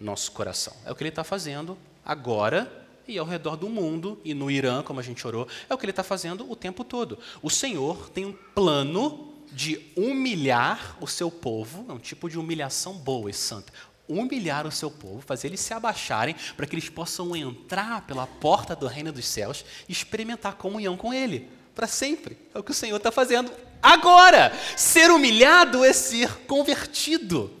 nosso 0.00 0.32
coração. 0.32 0.74
É 0.84 0.92
o 0.92 0.94
que 0.94 1.02
ele 1.02 1.10
está 1.10 1.24
fazendo 1.24 1.78
agora 2.04 2.86
e 3.06 3.16
ao 3.16 3.24
redor 3.24 3.56
do 3.56 3.70
mundo, 3.70 4.20
e 4.22 4.34
no 4.34 4.50
Irã, 4.50 4.82
como 4.82 5.00
a 5.00 5.02
gente 5.02 5.26
orou, 5.26 5.48
é 5.68 5.74
o 5.74 5.78
que 5.78 5.86
ele 5.86 5.92
está 5.92 6.02
fazendo 6.02 6.48
o 6.50 6.54
tempo 6.54 6.84
todo. 6.84 7.18
O 7.40 7.48
Senhor 7.48 8.10
tem 8.10 8.26
um 8.26 8.32
plano 8.32 9.32
de 9.50 9.80
humilhar 9.96 10.96
o 11.00 11.06
seu 11.06 11.30
povo, 11.30 11.86
é 11.88 11.92
um 11.92 11.98
tipo 11.98 12.28
de 12.28 12.38
humilhação 12.38 12.92
boa 12.92 13.30
e 13.30 13.34
santa. 13.34 13.72
Humilhar 14.08 14.66
o 14.66 14.72
seu 14.72 14.90
povo, 14.90 15.20
fazer 15.20 15.48
eles 15.48 15.60
se 15.60 15.74
abaixarem 15.74 16.34
para 16.56 16.66
que 16.66 16.74
eles 16.74 16.88
possam 16.88 17.36
entrar 17.36 18.06
pela 18.06 18.26
porta 18.26 18.74
do 18.74 18.86
reino 18.86 19.12
dos 19.12 19.26
céus 19.26 19.64
e 19.88 19.92
experimentar 19.92 20.54
comunhão 20.54 20.96
com 20.96 21.12
Ele 21.12 21.48
para 21.74 21.86
sempre. 21.86 22.36
É 22.54 22.58
o 22.58 22.62
que 22.62 22.72
o 22.72 22.74
Senhor 22.74 22.96
está 22.96 23.12
fazendo 23.12 23.52
agora. 23.82 24.52
Ser 24.76 25.10
humilhado 25.10 25.84
é 25.84 25.92
ser 25.92 26.46
convertido, 26.46 27.54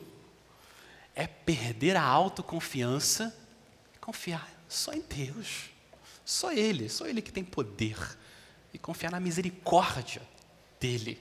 é 1.14 1.26
perder 1.26 1.96
a 1.96 2.02
autoconfiança 2.02 3.32
e 3.94 3.98
confiar 3.98 4.48
só 4.68 4.92
em 4.92 5.02
Deus. 5.08 5.70
Só 6.24 6.52
Ele, 6.52 6.88
só 6.88 7.06
Ele 7.06 7.22
que 7.22 7.32
tem 7.32 7.44
poder. 7.44 7.96
E 8.74 8.78
confiar 8.78 9.10
na 9.10 9.20
misericórdia 9.20 10.20
dEle. 10.78 11.18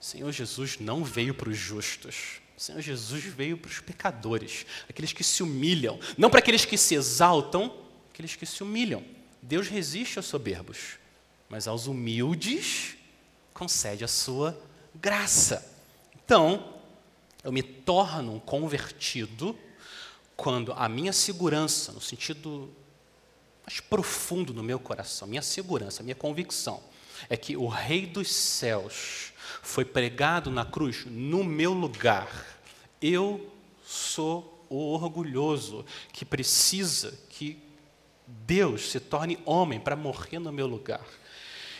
O 0.00 0.04
Senhor 0.04 0.32
Jesus 0.32 0.78
não 0.80 1.04
veio 1.04 1.34
para 1.34 1.48
os 1.48 1.56
justos. 1.56 2.40
O 2.60 2.62
Senhor 2.62 2.82
Jesus 2.82 3.24
veio 3.24 3.56
para 3.56 3.70
os 3.70 3.80
pecadores, 3.80 4.66
aqueles 4.86 5.14
que 5.14 5.24
se 5.24 5.42
humilham. 5.42 5.98
Não 6.18 6.28
para 6.28 6.40
aqueles 6.40 6.66
que 6.66 6.76
se 6.76 6.94
exaltam, 6.94 7.74
aqueles 8.12 8.36
que 8.36 8.44
se 8.44 8.62
humilham. 8.62 9.02
Deus 9.40 9.66
resiste 9.66 10.18
aos 10.18 10.26
soberbos, 10.26 10.98
mas 11.48 11.66
aos 11.66 11.86
humildes 11.86 12.98
concede 13.54 14.04
a 14.04 14.08
sua 14.08 14.62
graça. 14.94 15.74
Então, 16.22 16.74
eu 17.42 17.50
me 17.50 17.62
torno 17.62 18.34
um 18.34 18.38
convertido 18.38 19.58
quando 20.36 20.74
a 20.74 20.86
minha 20.86 21.14
segurança, 21.14 21.92
no 21.92 22.00
sentido 22.00 22.70
mais 23.66 23.80
profundo 23.80 24.52
do 24.52 24.62
meu 24.62 24.78
coração, 24.78 25.26
minha 25.26 25.40
segurança, 25.40 26.02
minha 26.02 26.14
convicção, 26.14 26.82
é 27.30 27.38
que 27.38 27.56
o 27.56 27.68
Rei 27.68 28.04
dos 28.04 28.30
céus 28.30 29.29
foi 29.62 29.84
pregado 29.84 30.50
na 30.50 30.64
cruz 30.64 31.04
no 31.06 31.44
meu 31.44 31.72
lugar. 31.72 32.46
Eu 33.00 33.52
sou 33.84 34.66
o 34.68 34.92
orgulhoso 34.92 35.84
que 36.12 36.24
precisa 36.24 37.18
que 37.28 37.58
Deus 38.26 38.90
se 38.90 39.00
torne 39.00 39.38
homem 39.44 39.80
para 39.80 39.96
morrer 39.96 40.38
no 40.38 40.52
meu 40.52 40.66
lugar. 40.66 41.04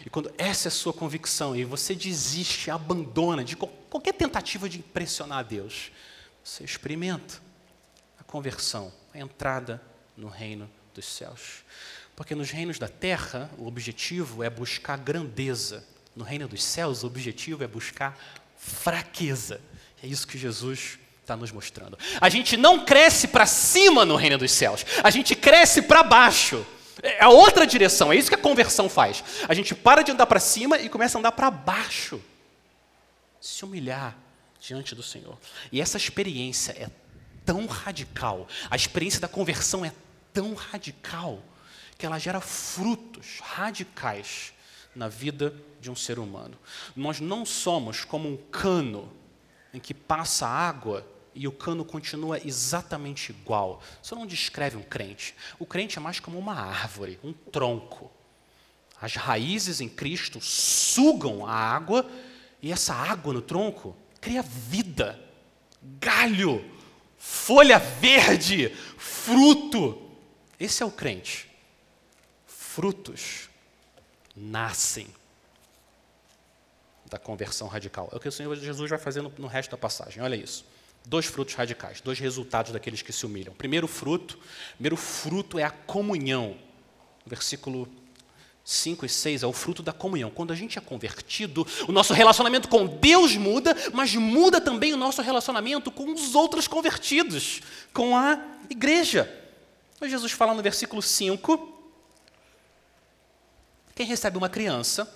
E 0.04 0.10
quando 0.10 0.32
essa 0.38 0.68
é 0.68 0.70
a 0.70 0.72
sua 0.72 0.92
convicção 0.92 1.54
e 1.54 1.64
você 1.64 1.94
desiste, 1.94 2.70
abandona 2.70 3.44
de 3.44 3.54
qualquer 3.56 4.14
tentativa 4.14 4.68
de 4.68 4.78
impressionar 4.78 5.38
a 5.38 5.42
Deus, 5.42 5.92
você 6.42 6.64
experimenta 6.64 7.50
conversão, 8.30 8.92
a 9.12 9.18
entrada 9.18 9.82
no 10.16 10.28
reino 10.28 10.70
dos 10.94 11.04
céus. 11.04 11.64
Porque 12.14 12.32
nos 12.32 12.50
reinos 12.50 12.78
da 12.78 12.86
terra, 12.86 13.50
o 13.58 13.66
objetivo 13.66 14.44
é 14.44 14.48
buscar 14.48 14.96
grandeza. 14.96 15.84
No 16.20 16.26
reino 16.26 16.46
dos 16.46 16.62
céus, 16.62 17.02
o 17.02 17.06
objetivo 17.06 17.64
é 17.64 17.66
buscar 17.66 18.14
fraqueza. 18.58 19.58
É 20.02 20.06
isso 20.06 20.28
que 20.28 20.36
Jesus 20.36 20.98
está 21.22 21.34
nos 21.34 21.50
mostrando. 21.50 21.98
A 22.20 22.28
gente 22.28 22.58
não 22.58 22.84
cresce 22.84 23.26
para 23.26 23.46
cima 23.46 24.04
no 24.04 24.16
reino 24.16 24.36
dos 24.36 24.52
céus, 24.52 24.84
a 25.02 25.08
gente 25.08 25.34
cresce 25.34 25.80
para 25.80 26.02
baixo. 26.02 26.66
É 27.02 27.24
a 27.24 27.30
outra 27.30 27.66
direção, 27.66 28.12
é 28.12 28.16
isso 28.16 28.28
que 28.28 28.34
a 28.34 28.38
conversão 28.38 28.86
faz. 28.86 29.24
A 29.48 29.54
gente 29.54 29.74
para 29.74 30.02
de 30.02 30.12
andar 30.12 30.26
para 30.26 30.38
cima 30.38 30.78
e 30.78 30.90
começa 30.90 31.16
a 31.16 31.20
andar 31.20 31.32
para 31.32 31.50
baixo. 31.50 32.22
Se 33.40 33.64
humilhar 33.64 34.14
diante 34.60 34.94
do 34.94 35.02
Senhor. 35.02 35.38
E 35.72 35.80
essa 35.80 35.96
experiência 35.96 36.72
é 36.72 36.90
tão 37.46 37.64
radical, 37.64 38.46
a 38.70 38.76
experiência 38.76 39.22
da 39.22 39.28
conversão 39.28 39.86
é 39.86 39.92
tão 40.34 40.52
radical, 40.52 41.42
que 41.96 42.04
ela 42.04 42.18
gera 42.18 42.42
frutos 42.42 43.38
radicais 43.40 44.52
na 44.94 45.08
vida 45.08 45.54
de 45.80 45.90
um 45.90 45.96
ser 45.96 46.18
humano. 46.18 46.56
Nós 46.94 47.20
não 47.20 47.44
somos 47.44 48.04
como 48.04 48.28
um 48.28 48.36
cano 48.36 49.10
em 49.72 49.80
que 49.80 49.94
passa 49.94 50.46
água 50.46 51.06
e 51.34 51.46
o 51.46 51.52
cano 51.52 51.84
continua 51.84 52.40
exatamente 52.44 53.30
igual. 53.30 53.82
Isso 54.02 54.14
não 54.14 54.26
descreve 54.26 54.76
um 54.76 54.82
crente. 54.82 55.34
O 55.58 55.66
crente 55.66 55.98
é 55.98 56.00
mais 56.00 56.18
como 56.18 56.38
uma 56.38 56.54
árvore, 56.54 57.18
um 57.22 57.32
tronco. 57.32 58.10
As 59.00 59.14
raízes 59.14 59.80
em 59.80 59.88
Cristo 59.88 60.40
sugam 60.40 61.46
a 61.46 61.52
água 61.52 62.08
e 62.60 62.70
essa 62.72 62.94
água 62.94 63.32
no 63.32 63.40
tronco 63.40 63.96
cria 64.20 64.42
vida, 64.42 65.18
galho, 65.98 66.62
folha 67.16 67.78
verde, 67.78 68.68
fruto. 68.98 70.10
Esse 70.58 70.82
é 70.82 70.86
o 70.86 70.90
crente. 70.90 71.48
Frutos 72.46 73.49
nascem 74.40 75.06
da 77.10 77.18
conversão 77.18 77.68
radical. 77.68 78.08
É 78.12 78.16
o 78.16 78.20
que 78.20 78.28
o 78.28 78.32
Senhor 78.32 78.54
Jesus 78.56 78.88
vai 78.88 78.98
fazendo 78.98 79.32
no 79.36 79.46
resto 79.46 79.70
da 79.70 79.76
passagem. 79.76 80.22
Olha 80.22 80.36
isso. 80.36 80.64
Dois 81.04 81.26
frutos 81.26 81.54
radicais, 81.54 82.00
dois 82.00 82.18
resultados 82.18 82.72
daqueles 82.72 83.02
que 83.02 83.12
se 83.12 83.26
humilham. 83.26 83.54
Primeiro 83.54 83.88
fruto, 83.88 84.38
primeiro 84.74 84.96
fruto 84.96 85.58
é 85.58 85.64
a 85.64 85.70
comunhão. 85.70 86.56
Versículo 87.26 87.88
5 88.64 89.06
e 89.06 89.08
6 89.08 89.42
é 89.42 89.46
o 89.46 89.52
fruto 89.52 89.82
da 89.82 89.92
comunhão. 89.92 90.30
Quando 90.30 90.52
a 90.52 90.56
gente 90.56 90.78
é 90.78 90.80
convertido, 90.80 91.66
o 91.88 91.92
nosso 91.92 92.12
relacionamento 92.12 92.68
com 92.68 92.86
Deus 92.86 93.36
muda, 93.36 93.74
mas 93.92 94.14
muda 94.14 94.60
também 94.60 94.92
o 94.92 94.96
nosso 94.96 95.20
relacionamento 95.22 95.90
com 95.90 96.12
os 96.12 96.34
outros 96.34 96.68
convertidos, 96.68 97.60
com 97.92 98.16
a 98.16 98.38
igreja. 98.68 99.28
Jesus 100.02 100.32
fala 100.32 100.54
no 100.54 100.62
versículo 100.62 101.02
5: 101.02 101.79
Quem 104.00 104.06
recebe 104.06 104.38
uma 104.38 104.48
criança, 104.48 105.06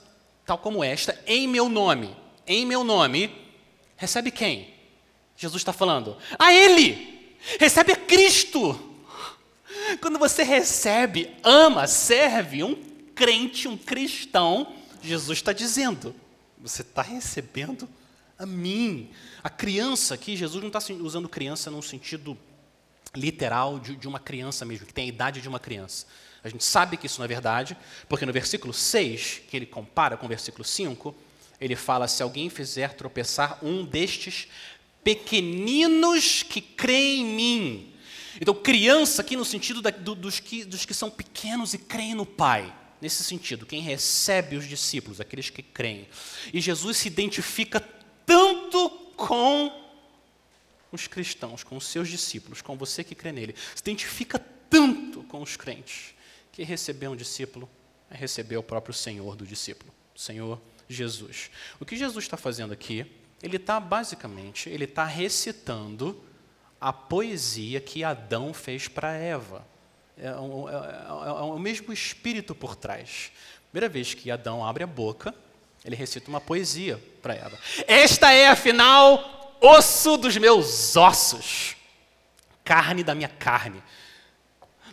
tal 0.45 0.59
como 0.59 0.85
esta, 0.85 1.19
em 1.27 1.49
meu 1.49 1.71
nome, 1.71 2.15
em 2.47 2.67
meu 2.67 2.85
nome, 2.85 3.35
recebe 3.97 4.31
quem? 4.31 4.75
Jesus 5.35 5.63
está 5.63 5.73
falando, 5.73 6.19
a 6.39 6.53
Ele, 6.53 7.35
recebe 7.59 7.93
a 7.93 7.97
Cristo. 7.97 8.79
Quando 10.03 10.19
você 10.19 10.43
recebe, 10.43 11.35
ama, 11.43 11.87
serve 11.87 12.63
um 12.63 12.75
crente, 13.15 13.67
um 13.67 13.75
cristão, 13.75 14.77
Jesus 15.03 15.39
está 15.39 15.55
dizendo: 15.55 16.15
você 16.59 16.83
está 16.83 17.01
recebendo 17.01 17.89
a 18.39 18.45
mim. 18.45 19.09
A 19.43 19.49
criança 19.49 20.13
aqui, 20.13 20.37
Jesus 20.37 20.63
não 20.63 20.69
está 20.69 20.81
usando 21.01 21.27
criança 21.27 21.71
num 21.71 21.81
sentido 21.81 22.37
literal 23.17 23.79
de, 23.79 23.97
de 23.97 24.07
uma 24.07 24.21
criança 24.21 24.63
mesmo, 24.67 24.85
que 24.85 24.93
tem 24.93 25.07
a 25.07 25.09
idade 25.09 25.41
de 25.41 25.49
uma 25.49 25.59
criança. 25.59 26.05
A 26.45 26.49
gente 26.51 26.63
sabe 26.63 26.99
que 26.99 27.07
isso 27.07 27.19
não 27.19 27.25
é 27.25 27.29
verdade, 27.29 27.75
porque 28.07 28.27
no 28.27 28.33
versículo 28.33 28.75
6, 28.75 29.41
que 29.49 29.57
ele 29.57 29.65
compara 29.65 30.15
com 30.15 30.27
o 30.27 30.29
versículo 30.29 30.63
5, 30.63 31.15
ele 31.59 31.75
fala: 31.75 32.07
se 32.07 32.23
alguém 32.23 32.51
fizer 32.51 32.93
tropeçar 32.93 33.59
um 33.65 33.83
destes 33.83 34.47
pequeninos 35.03 36.43
que 36.43 36.61
creem 36.61 37.21
em 37.21 37.35
mim. 37.35 37.95
Então, 38.41 38.55
criança 38.55 39.23
aqui 39.23 39.37
no 39.37 39.45
sentido 39.45 39.81
da, 39.81 39.91
do, 39.91 40.15
dos, 40.15 40.39
que, 40.39 40.65
dos 40.65 40.85
que 40.85 40.93
são 40.93 41.11
pequenos 41.11 41.73
e 41.73 41.79
creem 41.79 42.15
no 42.15 42.27
Pai 42.27 42.75
nesse 43.01 43.23
sentido, 43.23 43.67
quem 43.67 43.83
recebe 43.83 44.57
os 44.57 44.67
discípulos, 44.67 45.21
aqueles 45.21 45.51
que 45.51 45.63
creem. 45.63 46.09
E 46.53 46.61
Jesus 46.61 46.97
se 46.97 47.09
identifica 47.09 47.79
tanto 48.25 48.89
com 49.15 49.71
os 50.91 51.07
cristãos, 51.07 51.63
com 51.63 51.77
os 51.77 51.87
seus 51.87 52.09
discípulos, 52.09 52.63
com 52.63 52.77
você 52.77 53.05
que 53.05 53.15
crê 53.15 53.31
nele. 53.31 53.55
Se 53.75 53.83
identifica 53.83 54.39
tanto 54.71 55.23
com 55.25 55.43
os 55.43 55.57
crentes 55.57 56.14
que 56.55 56.63
receber 56.63 57.09
um 57.09 57.17
discípulo 57.17 57.69
é 58.09 58.17
receber 58.17 58.57
o 58.57 58.63
próprio 58.63 58.95
Senhor 58.95 59.35
do 59.35 59.45
discípulo, 59.45 59.93
Senhor 60.15 60.61
Jesus. 60.89 61.51
O 61.81 61.85
que 61.85 61.97
Jesus 61.97 62.25
está 62.25 62.37
fazendo 62.37 62.73
aqui 62.73 63.05
Ele 63.43 63.57
está 63.57 63.81
basicamente, 63.81 64.71
ele 64.71 64.85
está 64.85 65.05
recitando 65.05 66.25
a 66.81 66.93
poesia 66.93 67.81
que 67.81 68.05
Adão 68.05 68.55
fez 68.55 68.87
para 68.89 69.13
Eva. 69.13 69.67
É, 70.17 70.27
é, 70.27 70.29
é, 70.29 70.33
é, 70.33 71.33
o 71.43 71.59
mesmo 71.59 71.93
espírito 71.93 72.55
por 72.55 72.77
trás. 72.77 73.33
Primeira 73.71 73.93
vez 73.93 74.15
que 74.15 74.31
Adão 74.31 74.65
abre 74.65 74.85
a 74.85 74.87
boca, 74.87 75.35
ele 75.85 75.97
recita 75.97 76.31
uma 76.31 76.41
poesia 76.41 77.03
para 77.21 77.35
Eva. 77.35 77.59
Esta 77.89 78.33
é, 78.33 78.47
afinal, 78.47 79.59
osso 79.61 80.17
dos 80.17 80.37
meus 80.37 80.97
ossos, 80.97 81.77
carne 82.63 83.03
da 83.03 83.15
minha 83.15 83.29
carne. 83.29 83.83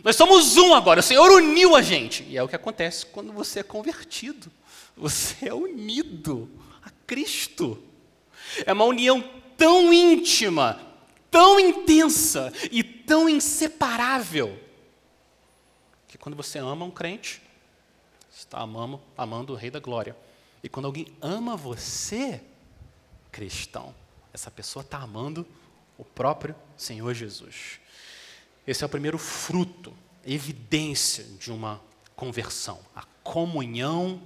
Nós 0.02 0.16
somos 0.16 0.56
um 0.56 0.74
agora, 0.74 1.00
o 1.00 1.02
Senhor 1.02 1.30
uniu 1.30 1.76
a 1.76 1.82
gente. 1.82 2.24
E 2.24 2.36
é 2.36 2.42
o 2.42 2.48
que 2.48 2.56
acontece 2.56 3.06
quando 3.06 3.32
você 3.32 3.60
é 3.60 3.62
convertido. 3.62 4.50
Você 4.96 5.48
é 5.48 5.54
unido 5.54 6.50
a 6.82 6.90
Cristo. 7.06 7.82
É 8.66 8.72
uma 8.72 8.84
união 8.84 9.22
tão 9.56 9.92
íntima, 9.92 10.80
tão 11.30 11.60
intensa 11.60 12.52
e 12.70 12.82
tão 12.82 13.28
inseparável 13.28 14.58
que 16.08 16.18
quando 16.18 16.36
você 16.36 16.58
ama 16.58 16.84
um 16.84 16.90
crente, 16.90 17.40
você 18.30 18.40
está 18.40 18.58
amando, 18.58 19.00
amando 19.16 19.52
o 19.52 19.56
Rei 19.56 19.70
da 19.70 19.80
Glória. 19.80 20.16
E 20.62 20.68
quando 20.68 20.86
alguém 20.86 21.06
ama 21.22 21.56
você, 21.56 22.42
cristão, 23.30 23.94
essa 24.32 24.50
pessoa 24.50 24.82
está 24.82 24.98
amando 24.98 25.46
o 25.96 26.04
próprio 26.04 26.54
Senhor 26.76 27.14
Jesus. 27.14 27.80
Esse 28.66 28.84
é 28.84 28.86
o 28.86 28.90
primeiro 28.90 29.18
fruto, 29.18 29.92
evidência 30.24 31.24
de 31.38 31.50
uma 31.50 31.80
conversão, 32.14 32.78
a 32.94 33.02
comunhão 33.22 34.22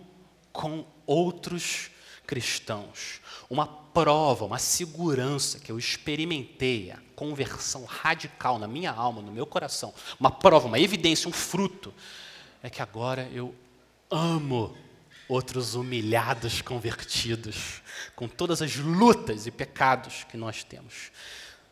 com 0.52 0.84
outros 1.06 1.90
cristãos. 2.26 3.20
Uma 3.48 3.66
prova, 3.66 4.44
uma 4.44 4.58
segurança 4.58 5.58
que 5.58 5.72
eu 5.72 5.78
experimentei, 5.78 6.90
a 6.90 6.98
conversão 7.14 7.84
radical 7.84 8.58
na 8.58 8.66
minha 8.66 8.90
alma, 8.90 9.22
no 9.22 9.32
meu 9.32 9.46
coração, 9.46 9.94
uma 10.20 10.30
prova, 10.30 10.66
uma 10.66 10.78
evidência, 10.78 11.28
um 11.28 11.32
fruto, 11.32 11.94
é 12.62 12.68
que 12.68 12.82
agora 12.82 13.28
eu 13.32 13.54
amo 14.10 14.76
outros 15.28 15.74
humilhados 15.74 16.60
convertidos, 16.60 17.82
com 18.14 18.28
todas 18.28 18.60
as 18.60 18.76
lutas 18.76 19.46
e 19.46 19.50
pecados 19.50 20.24
que 20.24 20.36
nós 20.36 20.62
temos. 20.62 21.10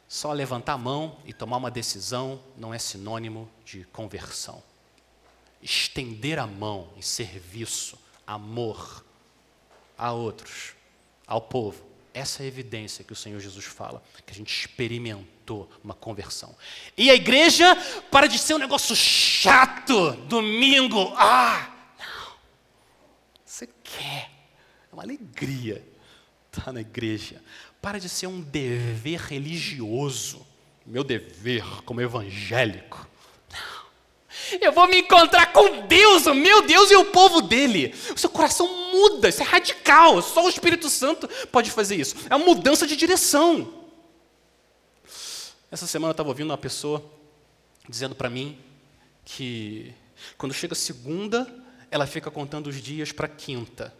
Só 0.08 0.32
levantar 0.32 0.74
a 0.74 0.78
mão 0.78 1.18
e 1.24 1.32
tomar 1.32 1.56
uma 1.56 1.70
decisão 1.70 2.40
não 2.56 2.72
é 2.72 2.78
sinônimo 2.78 3.50
de 3.64 3.84
conversão. 3.86 4.62
Estender 5.62 6.38
a 6.38 6.46
mão 6.46 6.90
em 6.96 7.02
serviço, 7.02 7.98
amor 8.26 9.04
a 9.96 10.12
outros, 10.12 10.74
ao 11.26 11.40
povo, 11.40 11.84
essa 12.14 12.42
é 12.42 12.44
a 12.44 12.46
evidência 12.46 13.04
que 13.04 13.12
o 13.12 13.16
Senhor 13.16 13.40
Jesus 13.40 13.64
fala, 13.64 14.00
que 14.24 14.32
a 14.32 14.34
gente 14.36 14.56
experimentou 14.56 15.68
uma 15.82 15.94
conversão. 15.94 16.54
E 16.96 17.10
a 17.10 17.14
igreja, 17.14 17.74
para 18.08 18.28
de 18.28 18.38
ser 18.38 18.54
um 18.54 18.58
negócio 18.58 18.94
chato, 18.94 20.12
domingo, 20.28 21.12
ah, 21.16 21.68
não. 21.98 22.36
Você 23.44 23.68
quer, 23.82 24.30
é 24.90 24.94
uma 24.94 25.02
alegria 25.02 25.84
estar 26.56 26.72
na 26.72 26.80
igreja. 26.80 27.42
Para 27.84 28.00
de 28.00 28.08
ser 28.08 28.28
um 28.28 28.40
dever 28.40 29.20
religioso, 29.20 30.40
meu 30.86 31.04
dever 31.04 31.62
como 31.84 32.00
evangélico. 32.00 33.06
Eu 34.58 34.72
vou 34.72 34.88
me 34.88 35.00
encontrar 35.00 35.52
com 35.52 35.86
Deus, 35.86 36.24
o 36.24 36.32
meu 36.32 36.62
Deus 36.62 36.90
e 36.90 36.96
o 36.96 37.04
povo 37.04 37.42
dele. 37.42 37.94
O 38.14 38.18
seu 38.18 38.30
coração 38.30 38.66
muda, 38.90 39.28
isso 39.28 39.42
é 39.42 39.44
radical. 39.44 40.22
Só 40.22 40.46
o 40.46 40.48
Espírito 40.48 40.88
Santo 40.88 41.28
pode 41.52 41.70
fazer 41.70 41.96
isso. 41.96 42.16
É 42.30 42.34
uma 42.34 42.46
mudança 42.46 42.86
de 42.86 42.96
direção. 42.96 43.84
Essa 45.70 45.86
semana 45.86 46.12
eu 46.12 46.12
estava 46.12 46.30
ouvindo 46.30 46.48
uma 46.48 46.56
pessoa 46.56 47.04
dizendo 47.86 48.14
para 48.14 48.30
mim 48.30 48.58
que 49.26 49.92
quando 50.38 50.54
chega 50.54 50.74
segunda, 50.74 51.46
ela 51.90 52.06
fica 52.06 52.30
contando 52.30 52.68
os 52.68 52.80
dias 52.80 53.12
para 53.12 53.28
quinta, 53.28 53.94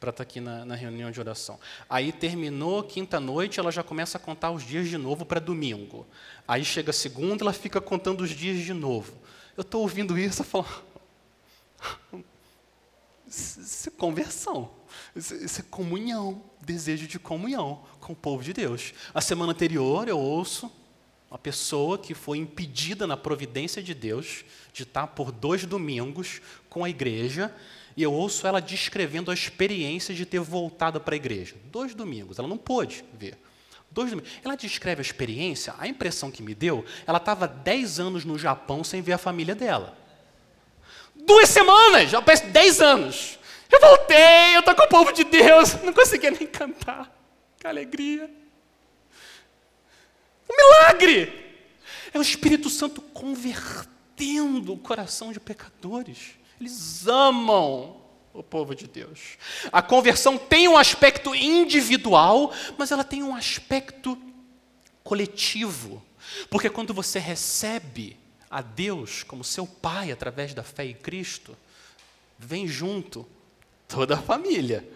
para 0.00 0.10
estar 0.10 0.24
tá 0.24 0.28
aqui 0.28 0.40
na, 0.40 0.64
na, 0.64 0.74
reunião 0.74 1.10
de 1.10 1.18
oração. 1.18 1.58
Aí 1.88 2.12
terminou 2.12 2.82
quinta-noite, 2.82 3.58
ela 3.58 3.70
já 3.70 3.82
começa 3.82 4.16
a 4.16 4.20
contar 4.20 4.50
os 4.50 4.62
dias 4.62 4.88
de 4.88 4.96
novo 4.96 5.24
para 5.24 5.40
domingo. 5.40 6.06
Aí 6.46 6.64
chega 6.64 6.92
segunda, 6.92 7.42
ela 7.42 7.52
fica 7.52 7.80
contando 7.80 8.22
os 8.22 8.30
dias 8.30 8.58
de 8.64 8.72
novo. 8.72 9.12
Eu 9.56 9.62
estou 9.62 9.82
ouvindo 9.82 10.16
isso 10.16 10.42
e 10.42 10.44
falo, 10.44 10.66
isso 13.26 13.88
é 13.88 13.92
conversão, 13.92 14.70
isso 15.16 15.60
é 15.60 15.64
comunhão, 15.68 16.42
desejo 16.60 17.06
de 17.06 17.18
comunhão 17.18 17.82
com 18.00 18.12
o 18.12 18.16
povo 18.16 18.42
de 18.42 18.52
Deus. 18.52 18.94
A 19.12 19.20
semana 19.20 19.52
anterior 19.52 20.08
eu 20.08 20.18
ouço 20.18 20.70
uma 21.30 21.38
pessoa 21.38 21.98
que 21.98 22.14
foi 22.14 22.38
impedida 22.38 23.06
na 23.06 23.16
providência 23.16 23.82
de 23.82 23.92
Deus 23.92 24.44
de 24.72 24.84
estar 24.84 25.08
por 25.08 25.30
dois 25.30 25.66
domingos 25.66 26.40
com 26.70 26.84
a 26.84 26.90
igreja, 26.90 27.54
e 27.98 28.02
eu 28.04 28.12
ouço 28.12 28.46
ela 28.46 28.60
descrevendo 28.60 29.28
a 29.28 29.34
experiência 29.34 30.14
de 30.14 30.24
ter 30.24 30.38
voltado 30.38 31.00
para 31.00 31.16
a 31.16 31.18
igreja. 31.18 31.56
Dois 31.64 31.96
domingos, 31.96 32.38
ela 32.38 32.46
não 32.46 32.56
pôde 32.56 33.04
ver. 33.12 33.36
Dois 33.90 34.10
domingos. 34.10 34.30
Ela 34.44 34.54
descreve 34.54 35.00
a 35.00 35.02
experiência, 35.02 35.74
a 35.76 35.88
impressão 35.88 36.30
que 36.30 36.40
me 36.40 36.54
deu, 36.54 36.84
ela 37.04 37.18
estava 37.18 37.48
10 37.48 37.98
anos 37.98 38.24
no 38.24 38.38
Japão 38.38 38.84
sem 38.84 39.02
ver 39.02 39.14
a 39.14 39.18
família 39.18 39.52
dela. 39.52 39.98
Duas 41.12 41.48
semanas, 41.48 42.08
já 42.08 42.22
parece 42.22 42.46
10 42.46 42.80
anos. 42.80 43.36
Eu 43.68 43.80
voltei, 43.80 44.54
eu 44.54 44.60
estou 44.60 44.76
com 44.76 44.82
o 44.84 44.88
povo 44.88 45.12
de 45.12 45.24
Deus, 45.24 45.74
não 45.82 45.92
conseguia 45.92 46.30
nem 46.30 46.46
cantar. 46.46 47.12
Que 47.58 47.66
alegria. 47.66 48.30
Um 50.48 50.54
milagre! 50.54 51.32
É 52.14 52.18
o 52.18 52.22
Espírito 52.22 52.70
Santo 52.70 53.02
convertendo 53.02 54.72
o 54.72 54.78
coração 54.78 55.32
de 55.32 55.40
pecadores. 55.40 56.38
Eles 56.60 57.06
amam 57.06 57.96
o 58.32 58.42
povo 58.42 58.74
de 58.74 58.86
Deus. 58.86 59.36
A 59.72 59.82
conversão 59.82 60.36
tem 60.36 60.68
um 60.68 60.76
aspecto 60.76 61.34
individual, 61.34 62.52
mas 62.76 62.90
ela 62.90 63.04
tem 63.04 63.22
um 63.22 63.34
aspecto 63.34 64.18
coletivo. 65.02 66.02
Porque 66.50 66.68
quando 66.68 66.92
você 66.92 67.18
recebe 67.18 68.16
a 68.50 68.60
Deus 68.60 69.22
como 69.22 69.44
seu 69.44 69.66
Pai 69.66 70.10
através 70.10 70.54
da 70.54 70.62
fé 70.62 70.84
em 70.84 70.94
Cristo, 70.94 71.56
vem 72.38 72.66
junto 72.66 73.26
toda 73.86 74.14
a 74.14 74.22
família. 74.22 74.88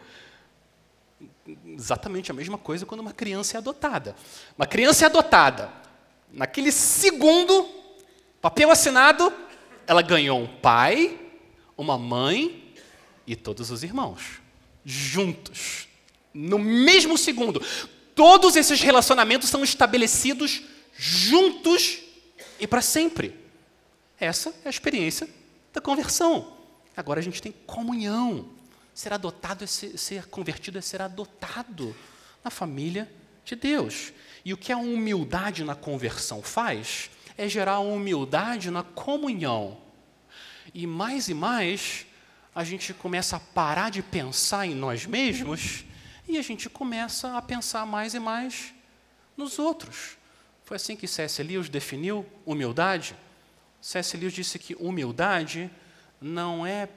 Exatamente 1.66 2.30
a 2.30 2.34
mesma 2.34 2.58
coisa 2.58 2.86
quando 2.86 3.00
uma 3.00 3.12
criança 3.12 3.56
é 3.56 3.58
adotada. 3.58 4.14
Uma 4.56 4.66
criança 4.66 5.04
é 5.04 5.06
adotada. 5.06 5.72
Naquele 6.30 6.72
segundo, 6.72 7.68
papel 8.40 8.70
assinado, 8.70 9.32
ela 9.86 10.02
ganhou 10.02 10.40
um 10.40 10.46
pai, 10.46 11.18
uma 11.82 11.98
mãe 11.98 12.72
e 13.26 13.36
todos 13.36 13.70
os 13.70 13.82
irmãos, 13.82 14.40
juntos, 14.84 15.88
no 16.32 16.58
mesmo 16.58 17.18
segundo. 17.18 17.62
Todos 18.14 18.56
esses 18.56 18.80
relacionamentos 18.80 19.48
são 19.48 19.62
estabelecidos 19.62 20.62
juntos 20.96 21.98
e 22.58 22.66
para 22.66 22.80
sempre. 22.80 23.34
Essa 24.18 24.50
é 24.64 24.68
a 24.68 24.70
experiência 24.70 25.28
da 25.72 25.80
conversão. 25.80 26.56
Agora 26.96 27.20
a 27.20 27.22
gente 27.22 27.42
tem 27.42 27.52
comunhão. 27.66 28.46
Ser 28.94 29.12
adotado 29.12 29.64
é 29.64 29.66
ser, 29.66 29.98
ser 29.98 30.26
convertido 30.26 30.78
é 30.78 30.82
ser 30.82 31.00
adotado 31.00 31.96
na 32.44 32.50
família 32.50 33.10
de 33.44 33.56
Deus. 33.56 34.12
E 34.44 34.52
o 34.52 34.56
que 34.56 34.72
a 34.72 34.76
humildade 34.76 35.64
na 35.64 35.74
conversão 35.74 36.42
faz 36.42 37.10
é 37.36 37.48
gerar 37.48 37.80
humildade 37.80 38.70
na 38.70 38.82
comunhão. 38.82 39.78
E 40.74 40.86
mais 40.86 41.28
e 41.28 41.34
mais, 41.34 42.06
a 42.54 42.64
gente 42.64 42.92
começa 42.94 43.36
a 43.36 43.40
parar 43.40 43.90
de 43.90 44.02
pensar 44.02 44.66
em 44.66 44.74
nós 44.74 45.06
mesmos 45.06 45.84
e 46.28 46.38
a 46.38 46.42
gente 46.42 46.68
começa 46.68 47.36
a 47.36 47.42
pensar 47.42 47.86
mais 47.86 48.14
e 48.14 48.18
mais 48.18 48.74
nos 49.36 49.58
outros. 49.58 50.16
Foi 50.64 50.76
assim 50.76 50.96
que 50.96 51.06
C.S. 51.06 51.42
Lewis 51.42 51.68
definiu 51.68 52.26
humildade. 52.46 53.16
C.S. 53.80 54.16
Lewis 54.16 54.32
disse 54.32 54.58
que 54.58 54.74
humildade 54.76 55.70
não 56.20 56.66
é 56.66 56.88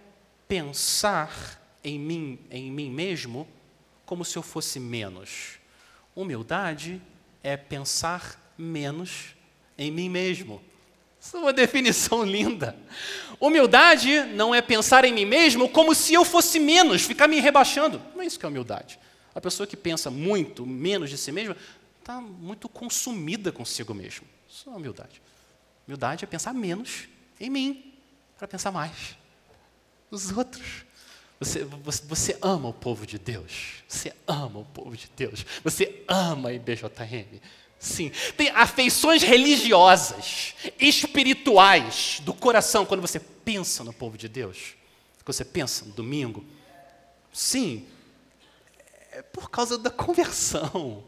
pensar 0.47 1.61
em 1.83 1.99
mim, 1.99 2.39
em 2.49 2.71
mim 2.71 2.91
mesmo, 2.91 3.47
como 4.05 4.23
se 4.23 4.37
eu 4.37 4.43
fosse 4.43 4.79
menos. 4.79 5.59
Humildade 6.15 7.01
é 7.43 7.57
pensar 7.57 8.53
menos 8.57 9.35
em 9.77 9.91
mim 9.91 10.09
mesmo. 10.09 10.61
Isso 11.25 11.37
é 11.37 11.39
uma 11.39 11.53
definição 11.53 12.23
linda. 12.23 12.75
Humildade 13.39 14.21
não 14.35 14.53
é 14.53 14.61
pensar 14.61 15.03
em 15.05 15.13
mim 15.13 15.25
mesmo 15.25 15.67
como 15.67 15.95
se 15.95 16.13
eu 16.13 16.23
fosse 16.23 16.59
menos, 16.59 17.01
ficar 17.01 17.27
me 17.27 17.39
rebaixando. 17.39 17.99
Não 18.13 18.21
é 18.21 18.25
isso 18.27 18.39
que 18.39 18.45
é 18.45 18.49
humildade. 18.49 18.99
A 19.33 19.41
pessoa 19.41 19.65
que 19.65 19.75
pensa 19.75 20.11
muito 20.11 20.65
menos 20.65 21.09
de 21.09 21.17
si 21.17 21.31
mesma 21.31 21.57
está 21.99 22.21
muito 22.21 22.69
consumida 22.69 23.51
consigo 23.51 23.93
mesmo. 23.93 24.27
Isso 24.47 24.69
é 24.69 24.73
humildade. 24.73 25.21
Humildade 25.87 26.23
é 26.23 26.27
pensar 26.27 26.53
menos 26.53 27.09
em 27.39 27.49
mim, 27.49 27.93
para 28.37 28.47
pensar 28.47 28.71
mais 28.71 29.17
nos 30.09 30.31
outros. 30.31 30.85
Você, 31.39 31.65
você, 31.65 32.03
você, 32.05 32.37
ama 32.41 32.69
o 32.69 32.73
povo 32.73 33.05
de 33.05 33.19
Deus. 33.19 33.83
Você 33.87 34.13
ama 34.25 34.59
o 34.59 34.65
povo 34.65 34.95
de 34.95 35.09
Deus. 35.17 35.45
Você 35.63 36.03
ama 36.07 36.49
a 36.49 36.53
IBJM. 36.53 37.41
Sim. 37.79 38.11
Tem 38.35 38.49
afeições 38.49 39.21
religiosas, 39.21 40.55
espirituais 40.79 42.19
do 42.23 42.33
coração 42.33 42.85
quando 42.85 43.01
você 43.01 43.19
pensa 43.19 43.83
no 43.83 43.93
povo 43.93 44.17
de 44.17 44.27
Deus. 44.27 44.73
Quando 45.23 45.35
você 45.35 45.45
pensa 45.45 45.85
no 45.85 45.91
domingo. 45.91 46.45
Sim. 47.31 47.85
É 49.11 49.21
por 49.21 49.49
causa 49.49 49.77
da 49.77 49.89
conversão. 49.89 51.03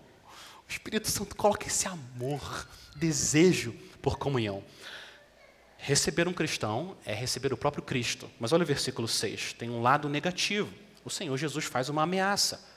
O 0.67 0.71
Espírito 0.71 1.09
Santo 1.09 1.35
coloca 1.35 1.65
esse 1.65 1.87
amor, 1.87 2.67
desejo 2.95 3.73
por 4.01 4.17
comunhão. 4.17 4.63
Receber 5.77 6.27
um 6.27 6.33
cristão 6.33 6.97
é 7.05 7.13
receber 7.13 7.53
o 7.53 7.57
próprio 7.57 7.83
Cristo. 7.83 8.29
Mas 8.39 8.51
olha 8.51 8.63
o 8.63 8.67
versículo 8.67 9.07
6, 9.07 9.53
tem 9.53 9.69
um 9.69 9.81
lado 9.81 10.09
negativo. 10.09 10.73
O 11.05 11.09
Senhor 11.09 11.37
Jesus 11.37 11.65
faz 11.65 11.87
uma 11.87 12.03
ameaça. 12.03 12.76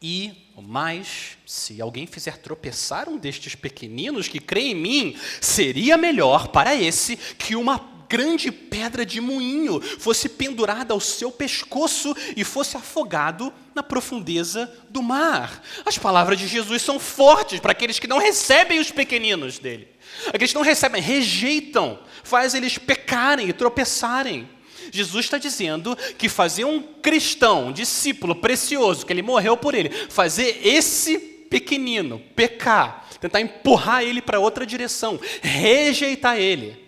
E, 0.00 0.32
mais, 0.56 1.36
se 1.44 1.80
alguém 1.80 2.06
fizer 2.06 2.38
tropeçar 2.38 3.08
um 3.08 3.16
destes 3.16 3.54
pequeninos 3.54 4.28
que 4.28 4.38
crê 4.38 4.68
em 4.68 4.74
mim, 4.74 5.16
seria 5.40 5.96
melhor 5.96 6.48
para 6.48 6.74
esse 6.74 7.16
que 7.16 7.56
uma 7.56 7.98
grande 8.08 8.50
pedra 8.50 9.04
de 9.04 9.20
moinho 9.20 9.80
fosse 9.80 10.28
pendurada 10.28 10.94
ao 10.94 11.00
seu 11.00 11.30
pescoço 11.30 12.16
e 12.36 12.42
fosse 12.42 12.76
afogado 12.76 13.52
na 13.74 13.82
profundeza 13.82 14.72
do 14.88 15.02
mar. 15.02 15.62
As 15.84 15.98
palavras 15.98 16.38
de 16.38 16.48
Jesus 16.48 16.80
são 16.80 16.98
fortes 16.98 17.60
para 17.60 17.72
aqueles 17.72 17.98
que 17.98 18.06
não 18.06 18.18
recebem 18.18 18.78
os 18.78 18.90
pequeninos 18.90 19.58
dele. 19.58 19.88
Aqueles 20.28 20.52
que 20.52 20.58
não 20.58 20.64
recebem, 20.64 21.02
rejeitam, 21.02 21.98
faz 22.22 22.54
eles 22.54 22.78
pecarem 22.78 23.48
e 23.48 23.52
tropeçarem. 23.52 24.48
Jesus 24.90 25.26
está 25.26 25.38
dizendo 25.38 25.96
que 26.16 26.28
fazer 26.28 26.64
um 26.64 26.82
cristão, 26.82 27.66
um 27.66 27.72
discípulo 27.72 28.34
precioso, 28.34 29.04
que 29.04 29.12
ele 29.12 29.22
morreu 29.22 29.56
por 29.56 29.74
ele, 29.74 29.90
fazer 30.08 30.60
esse 30.66 31.18
pequenino 31.18 32.20
pecar, 32.36 33.06
tentar 33.20 33.40
empurrar 33.40 34.02
ele 34.02 34.20
para 34.20 34.38
outra 34.38 34.66
direção, 34.66 35.18
rejeitar 35.42 36.36
ele, 36.36 36.84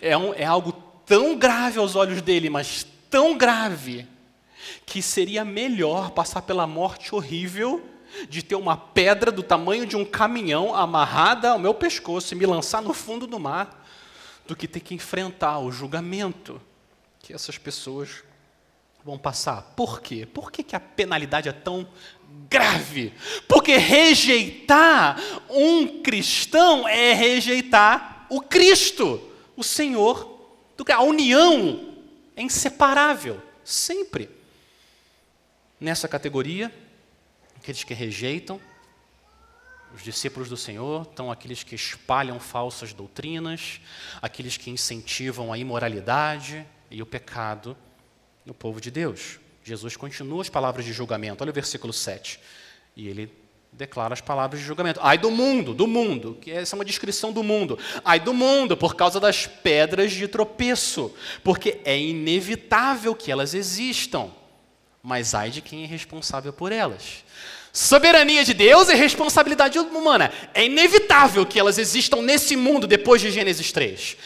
é, 0.00 0.16
um, 0.16 0.32
é 0.34 0.44
algo 0.44 0.72
tão 1.04 1.36
grave 1.36 1.78
aos 1.78 1.96
olhos 1.96 2.22
dele, 2.22 2.48
mas 2.48 2.86
tão 3.08 3.36
grave, 3.36 4.06
que 4.86 5.02
seria 5.02 5.44
melhor 5.44 6.10
passar 6.10 6.42
pela 6.42 6.66
morte 6.66 7.14
horrível 7.14 7.84
de 8.28 8.42
ter 8.42 8.56
uma 8.56 8.76
pedra 8.76 9.30
do 9.30 9.42
tamanho 9.42 9.86
de 9.86 9.96
um 9.96 10.04
caminhão 10.04 10.74
amarrada 10.74 11.50
ao 11.50 11.58
meu 11.58 11.74
pescoço 11.74 12.34
e 12.34 12.36
me 12.36 12.46
lançar 12.46 12.82
no 12.82 12.92
fundo 12.92 13.26
do 13.26 13.38
mar, 13.38 13.86
do 14.46 14.56
que 14.56 14.66
ter 14.66 14.80
que 14.80 14.94
enfrentar 14.94 15.60
o 15.60 15.70
julgamento 15.70 16.60
que 17.20 17.32
essas 17.32 17.58
pessoas 17.58 18.22
vão 19.04 19.18
passar. 19.18 19.62
Por 19.76 20.00
quê? 20.00 20.26
Por 20.26 20.50
que, 20.50 20.62
que 20.62 20.76
a 20.76 20.80
penalidade 20.80 21.48
é 21.48 21.52
tão 21.52 21.88
grave? 22.48 23.12
Porque 23.48 23.76
rejeitar 23.76 25.20
um 25.48 26.02
cristão 26.02 26.86
é 26.88 27.12
rejeitar 27.12 28.26
o 28.28 28.40
Cristo, 28.40 29.20
o 29.56 29.62
Senhor. 29.62 30.38
A 30.92 31.02
união 31.02 31.94
é 32.34 32.42
inseparável, 32.42 33.42
sempre. 33.62 34.30
Nessa 35.78 36.08
categoria, 36.08 36.72
aqueles 37.56 37.84
que 37.84 37.92
rejeitam 37.92 38.60
os 39.94 40.02
discípulos 40.02 40.48
do 40.48 40.56
Senhor, 40.56 41.02
estão 41.02 41.30
aqueles 41.30 41.62
que 41.62 41.74
espalham 41.74 42.38
falsas 42.38 42.92
doutrinas, 42.92 43.80
aqueles 44.22 44.56
que 44.56 44.70
incentivam 44.70 45.52
a 45.52 45.58
imoralidade 45.58 46.66
e 46.90 47.00
o 47.02 47.06
pecado 47.06 47.76
no 48.44 48.52
povo 48.52 48.80
de 48.80 48.90
Deus. 48.90 49.38
Jesus 49.62 49.96
continua 49.96 50.42
as 50.42 50.48
palavras 50.48 50.84
de 50.84 50.92
julgamento. 50.92 51.42
Olha 51.42 51.50
o 51.50 51.54
versículo 51.54 51.92
7. 51.92 52.40
E 52.96 53.08
ele 53.08 53.32
declara 53.72 54.14
as 54.14 54.20
palavras 54.20 54.60
de 54.60 54.66
julgamento. 54.66 55.00
Ai 55.02 55.16
do 55.16 55.30
mundo, 55.30 55.72
do 55.72 55.86
mundo, 55.86 56.36
que 56.40 56.50
essa 56.50 56.74
é 56.74 56.76
uma 56.76 56.84
descrição 56.84 57.32
do 57.32 57.42
mundo. 57.42 57.78
Ai 58.04 58.18
do 58.18 58.34
mundo, 58.34 58.76
por 58.76 58.96
causa 58.96 59.20
das 59.20 59.46
pedras 59.46 60.12
de 60.12 60.26
tropeço, 60.26 61.14
porque 61.44 61.80
é 61.84 61.98
inevitável 61.98 63.14
que 63.14 63.30
elas 63.30 63.54
existam. 63.54 64.30
Mas 65.02 65.34
ai 65.34 65.50
de 65.50 65.62
quem 65.62 65.84
é 65.84 65.86
responsável 65.86 66.52
por 66.52 66.72
elas. 66.72 67.24
Soberania 67.72 68.44
de 68.44 68.52
Deus 68.52 68.88
e 68.88 68.94
responsabilidade 68.94 69.78
humana. 69.78 70.32
É 70.52 70.64
inevitável 70.64 71.46
que 71.46 71.58
elas 71.58 71.78
existam 71.78 72.20
nesse 72.20 72.56
mundo 72.56 72.86
depois 72.86 73.22
de 73.22 73.30
Gênesis 73.30 73.70
3. 73.70 74.16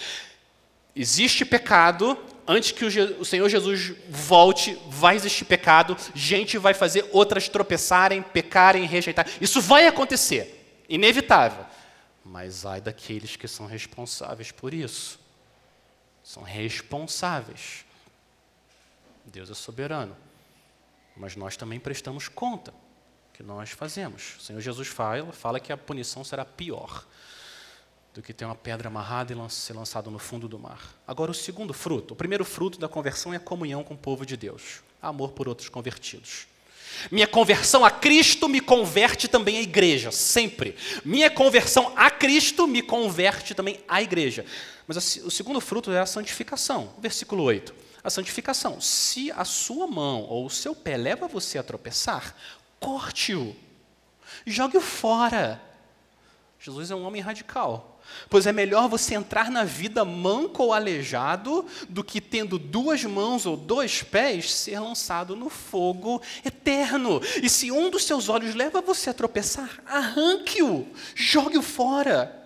Existe 0.97 1.45
pecado, 1.45 2.17
antes 2.47 2.73
que 2.73 2.85
o 2.85 3.25
Senhor 3.25 3.49
Jesus 3.49 3.93
volte, 4.09 4.79
vai 4.89 5.17
existir 5.17 5.45
pecado, 5.45 5.97
gente 6.15 6.59
vai 6.59 6.75
fazer 6.75 7.09
outras 7.13 7.49
tropeçarem, 7.49 8.23
pecarem, 8.23 8.85
rejeitar. 8.87 9.27
Isso 9.41 9.61
vai 9.61 9.87
acontecer, 9.87 10.85
inevitável. 10.89 11.65
Mas 12.25 12.65
ai 12.65 12.81
daqueles 12.81 13.37
que 13.37 13.47
são 13.47 13.67
responsáveis 13.67 14.51
por 14.51 14.73
isso. 14.73 15.21
São 16.23 16.43
responsáveis. 16.43 17.85
Deus 19.27 19.51
é 19.51 19.55
soberano. 19.55 20.17
Mas 21.17 21.37
nós 21.37 21.57
também 21.57 21.79
prestamos 21.79 22.29
conta 22.29 22.73
que 23.33 23.43
nós 23.43 23.71
fazemos. 23.71 24.37
O 24.39 24.41
Senhor 24.41 24.61
Jesus 24.61 24.89
fala, 24.89 25.33
fala 25.33 25.61
que 25.61 25.73
a 25.73 25.77
punição 25.77 26.25
será 26.25 26.45
pior 26.45 27.05
do 28.15 28.23
que 28.23 28.33
ter 28.33 28.45
uma 28.45 28.55
pedra 28.55 28.87
amarrada 28.87 29.35
e 29.35 29.51
ser 29.51 29.73
lançado 29.73 30.09
no 30.09 30.21
fundo 30.21 30.47
do 30.47 30.57
mar. 30.57 30.95
Agora, 31.07 31.33
o 31.33 31.35
segundo 31.35 31.75
fruto, 31.75 32.15
o 32.15 32.17
primeiro 32.17 32.45
fruto 32.45 32.79
da 32.79 32.89
conversão 32.89 33.35
é 33.35 33.39
a 33.39 33.41
comunhão 33.41 33.83
com 33.83 33.95
o 33.95 33.99
povo 33.99 34.25
de 34.25 34.37
Deus, 34.37 34.83
amor 35.03 35.33
por 35.33 35.49
outros 35.49 35.69
convertidos. 35.69 36.47
Minha 37.11 37.27
conversão 37.27 37.85
a 37.85 37.91
Cristo 37.91 38.49
me 38.49 38.61
converte 38.61 39.27
também 39.27 39.59
à 39.59 39.63
igreja, 39.63 40.13
sempre. 40.13 40.77
Minha 41.05 41.29
conversão 41.29 41.93
a 41.97 42.09
Cristo 42.09 42.69
me 42.69 42.83
converte 42.83 43.53
também 43.53 43.81
à 43.89 44.01
igreja. 44.01 44.47
Mas 44.87 45.17
o 45.17 45.31
segundo 45.31 45.61
fruto 45.61 45.91
é 45.91 45.99
a 45.99 46.07
santificação. 46.07 46.95
Versículo 46.99 47.43
8. 47.43 47.75
A 48.05 48.11
santificação. 48.11 48.81
Se 48.81 49.33
a 49.33 49.45
sua 49.45 49.89
mão 49.89 50.23
ou 50.23 50.47
o 50.47 50.51
seu 50.51 50.73
pé 50.73 50.97
leva 50.97 51.27
você 51.27 51.59
a 51.59 51.65
tropeçar, 51.65 52.37
corte-o, 52.79 53.57
jogue-o 54.47 54.81
fora. 54.81 55.61
Jesus 56.61 56.93
é 56.93 56.95
um 56.95 57.05
homem 57.05 57.21
radical. 57.21 57.94
Pois 58.29 58.47
é 58.47 58.53
melhor 58.53 58.89
você 58.89 59.15
entrar 59.15 59.51
na 59.51 59.65
vida 59.65 60.05
manco 60.05 60.63
ou 60.63 60.73
aleijado 60.73 61.67
do 61.89 62.03
que 62.03 62.21
tendo 62.21 62.59
duas 62.59 63.05
mãos 63.05 63.47
ou 63.47 63.57
dois 63.57 64.03
pés 64.03 64.53
ser 64.53 64.79
lançado 64.81 65.37
no 65.37 65.49
fogo 65.49 66.23
eterno. 66.45 67.21
E 67.43 67.49
se 67.49 67.71
um 67.71 67.91
dos 67.91 68.05
seus 68.05 68.29
olhos 68.29 68.55
leva 68.55 68.81
você 68.81 69.11
a 69.11 69.15
tropeçar, 69.15 69.83
arranque-o, 69.87 70.87
jogue-o 71.15 71.63
fora. 71.63 72.43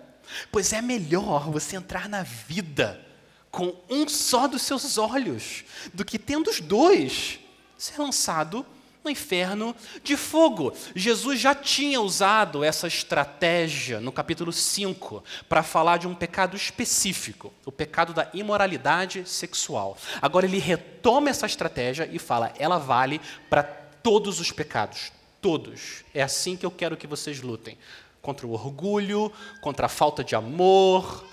Pois 0.51 0.73
é 0.73 0.81
melhor 0.81 1.49
você 1.49 1.75
entrar 1.75 2.07
na 2.07 2.23
vida 2.23 3.05
com 3.51 3.75
um 3.89 4.07
só 4.07 4.47
dos 4.47 4.61
seus 4.61 4.97
olhos 4.97 5.63
do 5.93 6.05
que 6.05 6.19
tendo 6.19 6.49
os 6.49 6.61
dois 6.61 7.39
ser 7.77 7.99
lançado 7.99 8.59
no 8.59 8.78
inferno 9.07 9.75
de 10.03 10.17
fogo. 10.17 10.73
Jesus 10.95 11.39
já 11.39 11.53
tinha 11.53 12.01
usado 12.01 12.63
essa 12.63 12.87
estratégia 12.87 13.99
no 14.01 14.11
capítulo 14.11 14.51
5 14.51 15.23
para 15.47 15.61
falar 15.61 15.97
de 15.97 16.07
um 16.07 16.15
pecado 16.15 16.57
específico, 16.57 17.53
o 17.65 17.71
pecado 17.71 18.13
da 18.13 18.27
imoralidade 18.33 19.23
sexual. 19.29 19.95
Agora 20.21 20.47
ele 20.47 20.57
retoma 20.57 21.29
essa 21.29 21.45
estratégia 21.45 22.09
e 22.11 22.17
fala: 22.17 22.51
ela 22.57 22.79
vale 22.79 23.21
para 23.49 23.63
todos 23.63 24.39
os 24.39 24.51
pecados, 24.51 25.11
todos. 25.39 26.03
É 26.13 26.23
assim 26.23 26.57
que 26.57 26.65
eu 26.65 26.71
quero 26.71 26.97
que 26.97 27.07
vocês 27.07 27.41
lutem 27.41 27.77
contra 28.21 28.45
o 28.47 28.51
orgulho, 28.51 29.31
contra 29.61 29.85
a 29.85 29.89
falta 29.89 30.23
de 30.23 30.35
amor, 30.35 31.25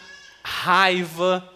raiva, 0.43 1.53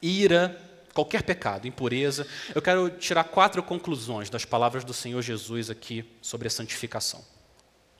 ira, 0.00 0.60
qualquer 0.92 1.22
pecado, 1.22 1.66
impureza. 1.66 2.26
Eu 2.54 2.62
quero 2.62 2.90
tirar 2.90 3.24
quatro 3.24 3.62
conclusões 3.62 4.30
das 4.30 4.44
palavras 4.44 4.84
do 4.84 4.92
Senhor 4.92 5.22
Jesus 5.22 5.70
aqui 5.70 6.04
sobre 6.20 6.48
a 6.48 6.50
santificação. 6.50 7.24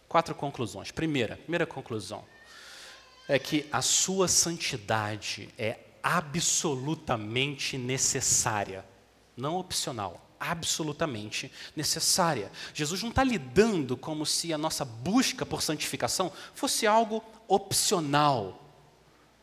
Quatro 0.08 0.34
conclusões. 0.34 0.90
Primeira, 0.90 1.36
primeira 1.36 1.66
conclusão 1.66 2.24
é 3.28 3.38
que 3.38 3.66
a 3.72 3.80
sua 3.80 4.28
santidade 4.28 5.48
é 5.56 5.78
absolutamente 6.02 7.78
necessária, 7.78 8.84
não 9.36 9.56
opcional, 9.56 10.28
absolutamente 10.38 11.50
necessária. 11.76 12.50
Jesus 12.74 13.02
não 13.02 13.10
está 13.10 13.22
lidando 13.22 13.96
como 13.96 14.26
se 14.26 14.52
a 14.52 14.58
nossa 14.58 14.84
busca 14.84 15.46
por 15.46 15.62
santificação 15.62 16.32
fosse 16.54 16.86
algo 16.86 17.22
opcional, 17.46 18.61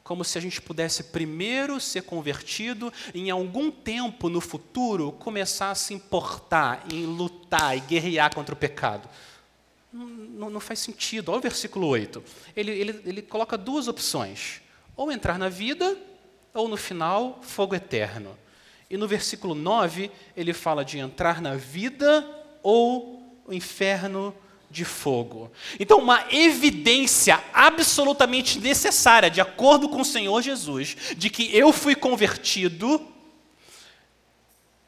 como 0.10 0.26
se 0.26 0.40
a 0.40 0.42
gente 0.42 0.60
pudesse 0.60 1.04
primeiro 1.04 1.80
ser 1.80 2.02
convertido 2.02 2.92
e 3.14 3.20
em 3.20 3.30
algum 3.30 3.70
tempo 3.70 4.28
no 4.28 4.42
futuro 4.42 5.12
começar 5.12 5.70
a 5.70 5.76
se 5.76 5.94
importar 5.94 6.84
em 6.92 7.06
lutar 7.06 7.78
e 7.78 7.80
guerrear 7.82 8.34
contra 8.34 8.56
o 8.56 8.58
pecado. 8.58 9.08
Não, 9.94 10.50
não 10.50 10.60
faz 10.60 10.80
sentido. 10.80 11.30
Olha 11.30 11.38
o 11.38 11.42
versículo 11.42 11.86
8. 11.86 12.24
Ele, 12.56 12.72
ele, 12.72 13.02
ele 13.06 13.22
coloca 13.22 13.56
duas 13.56 13.88
opções: 13.88 14.62
ou 14.98 15.12
entrar 15.12 15.38
na 15.38 15.48
vida, 15.48 15.96
ou 16.56 16.68
no 16.68 16.76
final, 16.76 17.38
fogo 17.44 17.76
eterno. 17.76 18.36
E 18.90 18.98
no 18.98 19.08
versículo 19.08 19.54
9, 19.54 20.10
ele 20.36 20.54
fala 20.54 20.84
de 20.84 20.98
entrar 20.98 21.40
na 21.40 21.54
vida 21.54 22.28
ou 22.64 23.44
o 23.46 23.54
inferno 23.54 24.34
de 24.70 24.86
fogo. 24.86 25.52
Então, 25.80 26.00
uma 26.00 26.26
evidência 26.32 27.44
absolutamente 27.54 28.60
necessária, 28.60 29.30
de 29.30 29.42
acordo 29.42 29.90
com 29.90 30.02
o 30.02 30.06
Senhor 30.06 30.42
Jesus, 30.42 30.96
de 31.18 31.30
que 31.30 31.56
eu 31.56 31.74
fui 31.74 31.96
convertido, 31.96 33.06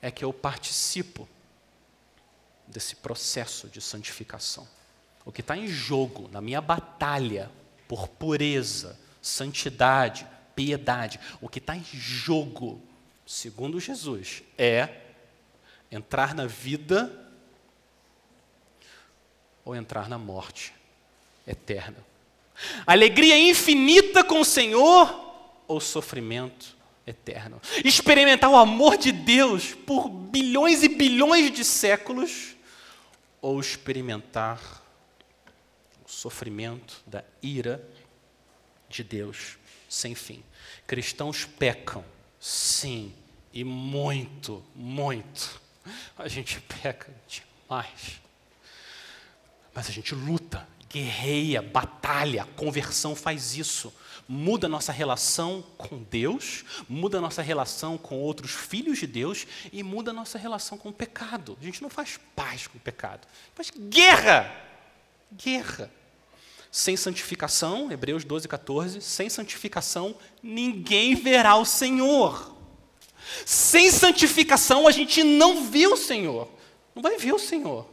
é 0.01 0.11
que 0.11 0.23
eu 0.23 0.31
participo 0.31 1.27
desse 2.67 2.95
processo 2.95 3.67
de 3.67 3.81
santificação. 3.81 4.67
O 5.25 5.31
que 5.31 5.41
está 5.41 5.57
em 5.57 5.67
jogo 5.67 6.29
na 6.31 6.41
minha 6.41 6.61
batalha 6.61 7.51
por 7.87 8.07
pureza, 8.07 8.97
santidade, 9.21 10.25
piedade, 10.55 11.19
o 11.41 11.49
que 11.49 11.59
está 11.59 11.75
em 11.75 11.83
jogo, 11.83 12.81
segundo 13.25 13.79
Jesus, 13.79 14.43
é 14.57 15.01
entrar 15.91 16.33
na 16.33 16.47
vida 16.47 17.20
ou 19.63 19.75
entrar 19.75 20.09
na 20.09 20.17
morte 20.17 20.73
eterna. 21.47 21.97
Alegria 22.85 23.37
infinita 23.37 24.23
com 24.23 24.41
o 24.41 24.45
Senhor 24.45 25.63
ou 25.67 25.79
sofrimento 25.79 26.75
eterno. 27.05 27.61
Experimentar 27.83 28.49
o 28.49 28.55
amor 28.55 28.97
de 28.97 29.11
Deus 29.11 29.73
por 29.73 30.09
bilhões 30.09 30.83
e 30.83 30.89
bilhões 30.89 31.51
de 31.51 31.63
séculos 31.63 32.55
ou 33.41 33.59
experimentar 33.59 34.83
o 36.05 36.09
sofrimento 36.09 37.01
da 37.07 37.23
ira 37.41 37.83
de 38.87 39.03
Deus 39.03 39.57
sem 39.89 40.13
fim. 40.13 40.43
Cristãos 40.85 41.45
pecam, 41.45 42.03
sim, 42.39 43.13
e 43.53 43.63
muito, 43.63 44.63
muito. 44.75 45.59
A 46.17 46.27
gente 46.27 46.61
peca 46.81 47.13
demais. 47.27 48.21
Mas 49.73 49.87
a 49.87 49.91
gente 49.91 50.13
luta, 50.13 50.67
guerreia, 50.89 51.61
batalha, 51.61 52.47
conversão 52.55 53.15
faz 53.15 53.55
isso. 53.55 53.93
Muda 54.27 54.67
nossa 54.67 54.91
relação 54.91 55.63
com 55.77 56.03
Deus, 56.03 56.63
muda 56.87 57.19
nossa 57.19 57.41
relação 57.41 57.97
com 57.97 58.19
outros 58.19 58.51
filhos 58.51 58.99
de 58.99 59.07
Deus 59.07 59.45
e 59.73 59.83
muda 59.83 60.13
nossa 60.13 60.37
relação 60.37 60.77
com 60.77 60.89
o 60.89 60.93
pecado. 60.93 61.57
A 61.59 61.63
gente 61.63 61.81
não 61.81 61.89
faz 61.89 62.19
paz 62.35 62.67
com 62.67 62.77
o 62.77 62.81
pecado, 62.81 63.27
faz 63.55 63.71
guerra. 63.71 64.53
Guerra. 65.33 65.91
Sem 66.71 66.95
santificação, 66.95 67.91
Hebreus 67.91 68.23
12, 68.23 68.47
14, 68.47 69.01
sem 69.01 69.29
santificação 69.29 70.15
ninguém 70.41 71.15
verá 71.15 71.57
o 71.57 71.65
Senhor. 71.65 72.55
Sem 73.45 73.91
santificação 73.91 74.87
a 74.87 74.91
gente 74.91 75.23
não 75.23 75.69
vê 75.69 75.87
o 75.87 75.97
Senhor. 75.97 76.49
Não 76.95 77.01
vai 77.01 77.17
ver 77.17 77.33
o 77.33 77.39
Senhor. 77.39 77.89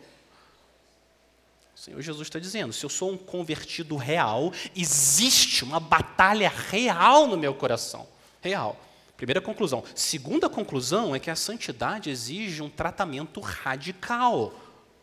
O 1.78 1.80
Senhor 1.80 2.02
Jesus 2.02 2.26
está 2.26 2.40
dizendo: 2.40 2.72
se 2.72 2.84
eu 2.84 2.90
sou 2.90 3.12
um 3.12 3.16
convertido 3.16 3.94
real, 3.94 4.52
existe 4.74 5.62
uma 5.62 5.78
batalha 5.78 6.48
real 6.48 7.28
no 7.28 7.36
meu 7.36 7.54
coração. 7.54 8.08
Real. 8.42 8.76
Primeira 9.16 9.40
conclusão. 9.40 9.84
Segunda 9.94 10.48
conclusão 10.48 11.14
é 11.14 11.20
que 11.20 11.30
a 11.30 11.36
santidade 11.36 12.10
exige 12.10 12.62
um 12.62 12.68
tratamento 12.68 13.40
radical. 13.40 14.52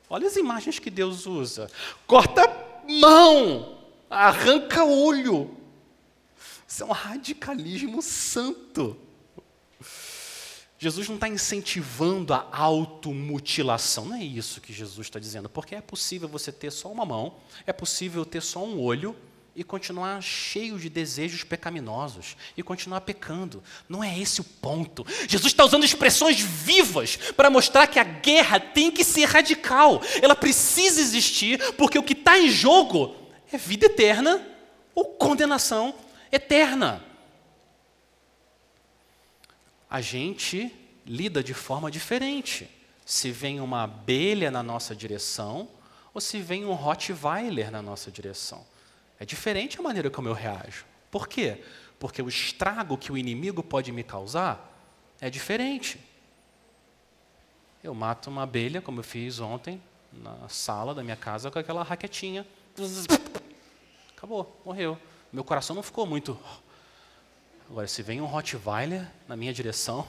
Olha 0.10 0.28
as 0.28 0.36
imagens 0.36 0.78
que 0.78 0.90
Deus 0.90 1.26
usa: 1.26 1.72
corta 2.06 2.46
mão, 2.86 3.78
arranca 4.10 4.84
olho. 4.84 5.56
Isso 6.68 6.84
é 6.84 6.86
um 6.86 6.92
radicalismo 6.92 8.02
santo. 8.02 8.98
Jesus 10.78 11.08
não 11.08 11.16
está 11.16 11.28
incentivando 11.28 12.34
a 12.34 12.46
automutilação, 12.52 14.06
não 14.06 14.16
é 14.18 14.24
isso 14.24 14.60
que 14.60 14.74
Jesus 14.74 15.08
está 15.08 15.20
dizendo, 15.20 15.48
porque 15.48 15.74
é 15.74 15.82
possível 15.82 16.28
você 16.28 16.52
ter 16.52 16.72
só 16.72 16.92
uma 16.92 17.06
mão, 17.06 17.36
é 17.66 17.72
possível 17.72 18.26
ter 18.26 18.42
só 18.42 18.64
um 18.64 18.82
olho 18.82 19.16
e 19.56 19.64
continuar 19.64 20.22
cheio 20.22 20.78
de 20.78 20.90
desejos 20.90 21.46
pecaminosos 21.46 22.36
e 22.58 22.62
continuar 22.62 23.02
pecando. 23.02 23.64
Não 23.88 24.04
é 24.04 24.20
esse 24.20 24.42
o 24.42 24.44
ponto. 24.44 25.06
Jesus 25.30 25.54
está 25.54 25.64
usando 25.64 25.86
expressões 25.86 26.42
vivas 26.42 27.16
para 27.16 27.50
mostrar 27.50 27.88
que 27.88 27.98
a 27.98 28.04
guerra 28.04 28.60
tem 28.60 28.92
que 28.92 29.04
ser 29.04 29.26
radical, 29.26 30.02
ela 30.22 30.36
precisa 30.36 31.00
existir, 31.00 31.74
porque 31.76 31.98
o 31.98 32.04
que 32.04 32.12
está 32.12 32.38
em 32.38 32.50
jogo 32.50 33.16
é 33.50 33.58
vida 33.58 33.86
eterna 33.86 34.46
ou 34.94 35.06
condenação 35.06 35.96
eterna 36.30 37.05
a 39.96 40.02
gente 40.02 40.76
lida 41.06 41.42
de 41.42 41.54
forma 41.54 41.90
diferente. 41.90 42.70
Se 43.06 43.32
vem 43.32 43.62
uma 43.62 43.84
abelha 43.84 44.52
na 44.52 44.62
nossa 44.62 44.94
direção 44.94 45.70
ou 46.14 46.20
se 46.20 46.42
vem 46.42 46.66
um 46.66 46.74
Rottweiler 46.74 47.72
na 47.72 47.82
nossa 47.82 48.12
direção. 48.12 48.66
É 49.18 49.26
diferente 49.26 49.80
a 49.80 49.82
maneira 49.82 50.10
como 50.10 50.28
eu 50.28 50.34
reajo. 50.34 50.86
Por 51.10 51.30
quê? 51.30 51.64
Porque 51.98 52.22
o 52.22 52.28
estrago 52.28 52.98
que 52.98 53.10
o 53.10 53.18
inimigo 53.18 53.64
pode 53.64 53.90
me 53.94 54.04
causar 54.04 54.70
é 55.22 55.30
diferente. 55.30 55.98
Eu 57.82 57.96
mato 57.96 58.30
uma 58.30 58.44
abelha, 58.44 58.82
como 58.82 59.00
eu 59.00 59.04
fiz 59.04 59.40
ontem, 59.40 59.82
na 60.12 60.50
sala 60.50 60.94
da 60.94 61.04
minha 61.04 61.16
casa, 61.16 61.50
com 61.50 61.58
aquela 61.58 61.84
raquetinha. 61.84 62.46
Acabou, 64.18 64.62
morreu. 64.66 65.00
Meu 65.32 65.46
coração 65.46 65.74
não 65.74 65.84
ficou 65.84 66.06
muito 66.06 66.38
Agora, 67.70 67.88
se 67.88 68.04
vem 68.04 68.22
um 68.22 68.26
Rottweiler 68.26 69.08
na 69.28 69.36
minha 69.36 69.54
direção, 69.54 70.08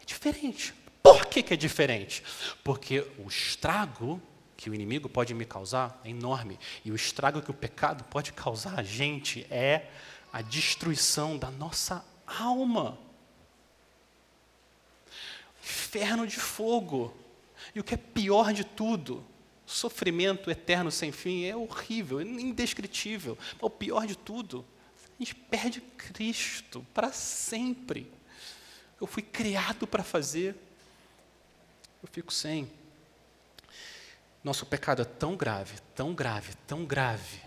é 0.00 0.04
diferente. 0.04 0.74
Por 1.02 1.26
que, 1.26 1.42
que 1.42 1.54
é 1.54 1.56
diferente? 1.56 2.22
Porque 2.64 3.06
o 3.18 3.28
estrago 3.28 4.20
que 4.56 4.70
o 4.70 4.74
inimigo 4.74 5.08
pode 5.08 5.34
me 5.34 5.44
causar 5.44 6.00
é 6.04 6.10
enorme. 6.10 6.58
E 6.84 6.90
o 6.90 6.94
estrago 6.94 7.42
que 7.42 7.50
o 7.50 7.54
pecado 7.54 8.04
pode 8.04 8.32
causar 8.32 8.78
a 8.78 8.82
gente 8.82 9.46
é 9.50 9.90
a 10.32 10.40
destruição 10.40 11.36
da 11.36 11.50
nossa 11.50 12.04
alma. 12.26 12.96
Inferno 15.62 16.26
de 16.26 16.36
fogo. 16.36 17.14
E 17.74 17.80
o 17.80 17.84
que 17.84 17.94
é 17.94 17.96
pior 17.98 18.52
de 18.52 18.64
tudo, 18.64 19.24
sofrimento 19.66 20.50
eterno 20.50 20.90
sem 20.90 21.12
fim 21.12 21.44
é 21.44 21.54
horrível, 21.54 22.20
é 22.20 22.22
indescritível. 22.22 23.36
O 23.60 23.68
pior 23.68 24.06
de 24.06 24.16
tudo 24.16 24.64
a 25.22 25.24
gente 25.24 25.34
perde 25.34 25.80
Cristo 25.80 26.84
para 26.92 27.12
sempre. 27.12 28.10
Eu 29.00 29.06
fui 29.06 29.22
criado 29.22 29.86
para 29.86 30.02
fazer, 30.02 30.56
eu 32.02 32.08
fico 32.10 32.32
sem. 32.32 32.70
Nosso 34.42 34.66
pecado 34.66 35.02
é 35.02 35.04
tão 35.04 35.36
grave, 35.36 35.78
tão 35.94 36.12
grave, 36.12 36.54
tão 36.66 36.84
grave, 36.84 37.40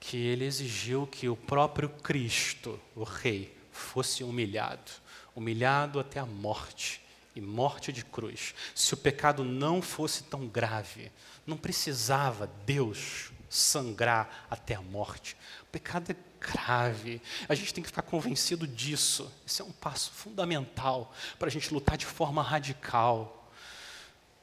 que 0.00 0.16
ele 0.16 0.44
exigiu 0.44 1.06
que 1.06 1.28
o 1.28 1.36
próprio 1.36 1.88
Cristo, 1.88 2.80
o 2.96 3.04
Rei, 3.04 3.56
fosse 3.70 4.24
humilhado 4.24 4.90
humilhado 5.38 6.00
até 6.00 6.18
a 6.18 6.26
morte 6.26 7.00
e 7.34 7.40
morte 7.40 7.92
de 7.92 8.04
cruz. 8.04 8.54
Se 8.74 8.92
o 8.92 8.96
pecado 8.96 9.44
não 9.44 9.80
fosse 9.80 10.24
tão 10.24 10.48
grave, 10.48 11.12
não 11.46 11.56
precisava 11.56 12.50
Deus 12.66 13.30
sangrar 13.48 14.46
até 14.50 14.74
a 14.74 14.82
morte. 14.82 15.36
O 15.62 15.66
pecado 15.66 16.10
é 16.12 16.16
grave. 16.40 17.20
A 17.48 17.54
gente 17.54 17.72
tem 17.74 17.82
que 17.82 17.88
ficar 17.88 18.02
convencido 18.02 18.66
disso. 18.66 19.32
Esse 19.46 19.62
é 19.62 19.64
um 19.64 19.72
passo 19.72 20.10
fundamental 20.12 21.12
para 21.38 21.48
a 21.48 21.50
gente 21.50 21.72
lutar 21.72 21.96
de 21.96 22.06
forma 22.06 22.42
radical. 22.42 23.50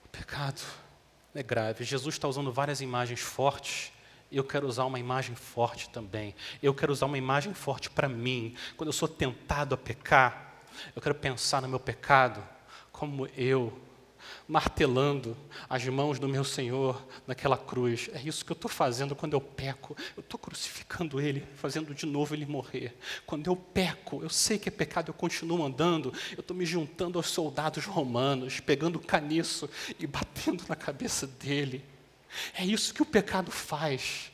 O 0.05 0.09
pecado 0.09 0.61
é 1.33 1.43
grave. 1.43 1.83
Jesus 1.83 2.15
está 2.15 2.27
usando 2.27 2.51
várias 2.51 2.81
imagens 2.81 3.19
fortes. 3.19 3.91
Eu 4.31 4.43
quero 4.43 4.67
usar 4.67 4.85
uma 4.85 4.99
imagem 4.99 5.35
forte 5.35 5.89
também. 5.89 6.35
Eu 6.61 6.73
quero 6.73 6.91
usar 6.91 7.05
uma 7.05 7.17
imagem 7.17 7.53
forte 7.53 7.89
para 7.89 8.09
mim. 8.09 8.55
Quando 8.75 8.89
eu 8.89 8.93
sou 8.93 9.07
tentado 9.07 9.75
a 9.75 9.77
pecar, 9.77 10.63
eu 10.95 11.01
quero 11.01 11.15
pensar 11.15 11.61
no 11.61 11.67
meu 11.67 11.79
pecado 11.79 12.43
como 12.91 13.27
eu 13.35 13.77
martelando 14.47 15.35
as 15.69 15.85
mãos 15.87 16.19
do 16.19 16.27
meu 16.27 16.43
Senhor 16.43 17.05
naquela 17.25 17.57
cruz. 17.57 18.09
É 18.13 18.21
isso 18.21 18.45
que 18.45 18.51
eu 18.51 18.55
estou 18.55 18.69
fazendo 18.69 19.15
quando 19.15 19.33
eu 19.33 19.41
peco. 19.41 19.95
Eu 20.15 20.21
estou 20.21 20.39
crucificando 20.39 21.19
Ele, 21.19 21.45
fazendo 21.55 21.93
de 21.93 22.05
novo 22.05 22.35
Ele 22.35 22.45
morrer. 22.45 22.95
Quando 23.25 23.47
eu 23.47 23.55
peco, 23.55 24.21
eu 24.21 24.29
sei 24.29 24.57
que 24.57 24.69
é 24.69 24.71
pecado, 24.71 25.09
eu 25.09 25.13
continuo 25.13 25.65
andando. 25.65 26.13
Eu 26.31 26.41
estou 26.41 26.55
me 26.55 26.65
juntando 26.65 27.17
aos 27.17 27.27
soldados 27.27 27.85
romanos, 27.85 28.59
pegando 28.59 28.99
caniço 28.99 29.69
e 29.99 30.05
batendo 30.05 30.63
na 30.67 30.75
cabeça 30.75 31.25
dele. 31.25 31.83
É 32.53 32.65
isso 32.65 32.93
que 32.93 33.01
o 33.01 33.05
pecado 33.05 33.51
faz. 33.51 34.31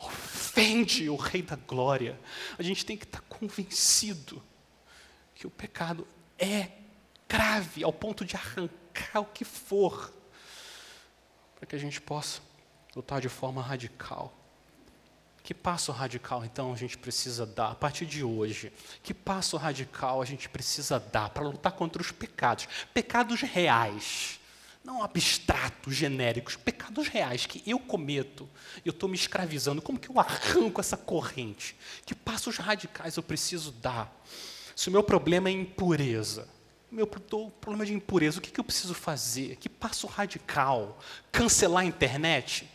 Ofende 0.00 1.08
o 1.08 1.16
Rei 1.16 1.42
da 1.42 1.56
Glória. 1.56 2.18
A 2.58 2.62
gente 2.62 2.84
tem 2.84 2.96
que 2.96 3.04
estar 3.04 3.22
convencido 3.22 4.42
que 5.34 5.46
o 5.46 5.50
pecado 5.50 6.06
é 6.38 6.68
grave 7.28 7.84
ao 7.84 7.92
ponto 7.92 8.24
de 8.24 8.36
arrancar 8.36 9.20
o 9.20 9.24
que 9.26 9.44
for, 9.44 10.12
para 11.54 11.66
que 11.66 11.76
a 11.76 11.78
gente 11.78 12.00
possa 12.00 12.40
lutar 12.94 13.20
de 13.20 13.28
forma 13.28 13.62
radical. 13.62 14.32
Que 15.42 15.54
passo 15.54 15.92
radical, 15.92 16.44
então, 16.44 16.72
a 16.72 16.76
gente 16.76 16.98
precisa 16.98 17.46
dar 17.46 17.70
a 17.70 17.74
partir 17.76 18.04
de 18.04 18.24
hoje? 18.24 18.72
Que 19.00 19.14
passo 19.14 19.56
radical 19.56 20.20
a 20.20 20.24
gente 20.24 20.48
precisa 20.48 20.98
dar 20.98 21.30
para 21.30 21.44
lutar 21.44 21.70
contra 21.70 22.02
os 22.02 22.10
pecados? 22.10 22.66
Pecados 22.92 23.42
reais, 23.42 24.40
não 24.82 25.04
abstratos, 25.04 25.94
genéricos, 25.94 26.56
pecados 26.56 27.06
reais 27.06 27.46
que 27.46 27.62
eu 27.64 27.78
cometo, 27.78 28.48
eu 28.84 28.90
estou 28.90 29.08
me 29.08 29.14
escravizando. 29.14 29.80
Como 29.80 30.00
que 30.00 30.10
eu 30.10 30.18
arranco 30.18 30.80
essa 30.80 30.96
corrente? 30.96 31.76
Que 32.04 32.14
passos 32.14 32.56
radicais 32.56 33.16
eu 33.16 33.22
preciso 33.22 33.70
dar? 33.70 34.12
Se 34.74 34.88
o 34.88 34.92
meu 34.92 35.04
problema 35.04 35.48
é 35.48 35.52
impureza, 35.52 36.48
meu 36.90 37.06
problema 37.06 37.84
de 37.84 37.92
impureza, 37.92 38.38
o 38.38 38.40
que, 38.40 38.50
que 38.50 38.60
eu 38.60 38.64
preciso 38.64 38.94
fazer? 38.94 39.56
Que 39.56 39.68
passo 39.68 40.06
radical? 40.06 40.98
Cancelar 41.32 41.82
a 41.82 41.86
internet? 41.86 42.68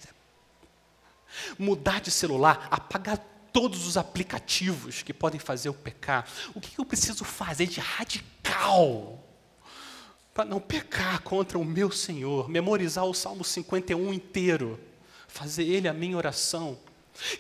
Mudar 1.58 2.02
de 2.02 2.12
celular, 2.12 2.68
apagar 2.70 3.18
todos 3.54 3.88
os 3.88 3.98
aplicativos 3.98 5.02
que 5.02 5.14
podem 5.14 5.40
fazer 5.40 5.70
eu 5.70 5.74
pecar. 5.74 6.28
O 6.54 6.62
que 6.62 6.80
eu 6.80 6.86
preciso 6.86 7.24
fazer 7.24 7.68
de 7.68 7.80
radical 7.80 9.20
para 10.34 10.46
não 10.46 10.60
pecar 10.60 11.22
contra 11.22 11.58
o 11.58 11.66
meu 11.66 11.92
Senhor? 11.92 12.50
Memorizar 12.50 13.06
o 13.06 13.14
Salmo 13.14 13.44
51 13.44 14.14
inteiro, 14.14 14.80
fazer 15.28 15.64
ele 15.64 15.88
a 15.88 15.94
minha 15.94 16.18
oração. 16.18 16.78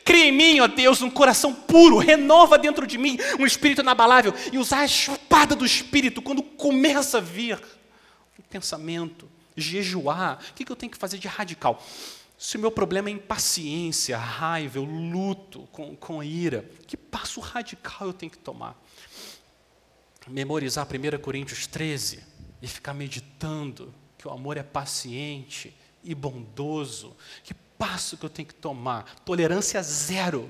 Cria 0.03 0.25
em 0.25 0.31
mim, 0.31 0.59
ó 0.59 0.67
Deus, 0.67 1.01
um 1.01 1.09
coração 1.09 1.53
puro, 1.53 1.97
renova 1.97 2.57
dentro 2.57 2.85
de 2.85 2.97
mim 2.97 3.17
um 3.39 3.45
espírito 3.45 3.81
inabalável 3.81 4.33
e 4.51 4.57
usar 4.57 4.79
a 4.79 4.85
espada 4.85 5.55
do 5.55 5.65
espírito 5.65 6.21
quando 6.21 6.43
começa 6.43 7.17
a 7.17 7.21
vir 7.21 7.61
o 8.37 8.43
pensamento, 8.43 9.29
jejuar. 9.55 10.39
O 10.51 10.53
que 10.53 10.71
eu 10.71 10.75
tenho 10.75 10.91
que 10.91 10.97
fazer 10.97 11.17
de 11.17 11.27
radical? 11.27 11.83
Se 12.37 12.57
o 12.57 12.59
meu 12.59 12.71
problema 12.71 13.09
é 13.09 13.11
impaciência, 13.11 14.17
raiva, 14.17 14.79
eu 14.79 14.83
luto 14.83 15.67
com, 15.71 15.95
com 15.95 16.23
ira, 16.23 16.67
que 16.87 16.97
passo 16.97 17.39
radical 17.39 18.07
eu 18.07 18.13
tenho 18.13 18.31
que 18.31 18.37
tomar? 18.37 18.75
Memorizar 20.27 20.87
1 20.87 21.19
Coríntios 21.19 21.67
13 21.67 22.23
e 22.61 22.67
ficar 22.67 22.93
meditando 22.93 23.93
que 24.17 24.27
o 24.27 24.31
amor 24.31 24.57
é 24.57 24.63
paciente 24.63 25.75
e 26.03 26.13
bondoso. 26.13 27.15
Que 27.43 27.53
passo 27.81 28.15
que 28.15 28.23
eu 28.23 28.29
tenho 28.29 28.47
que 28.47 28.53
tomar? 28.53 29.05
Tolerância 29.25 29.81
zero 29.81 30.47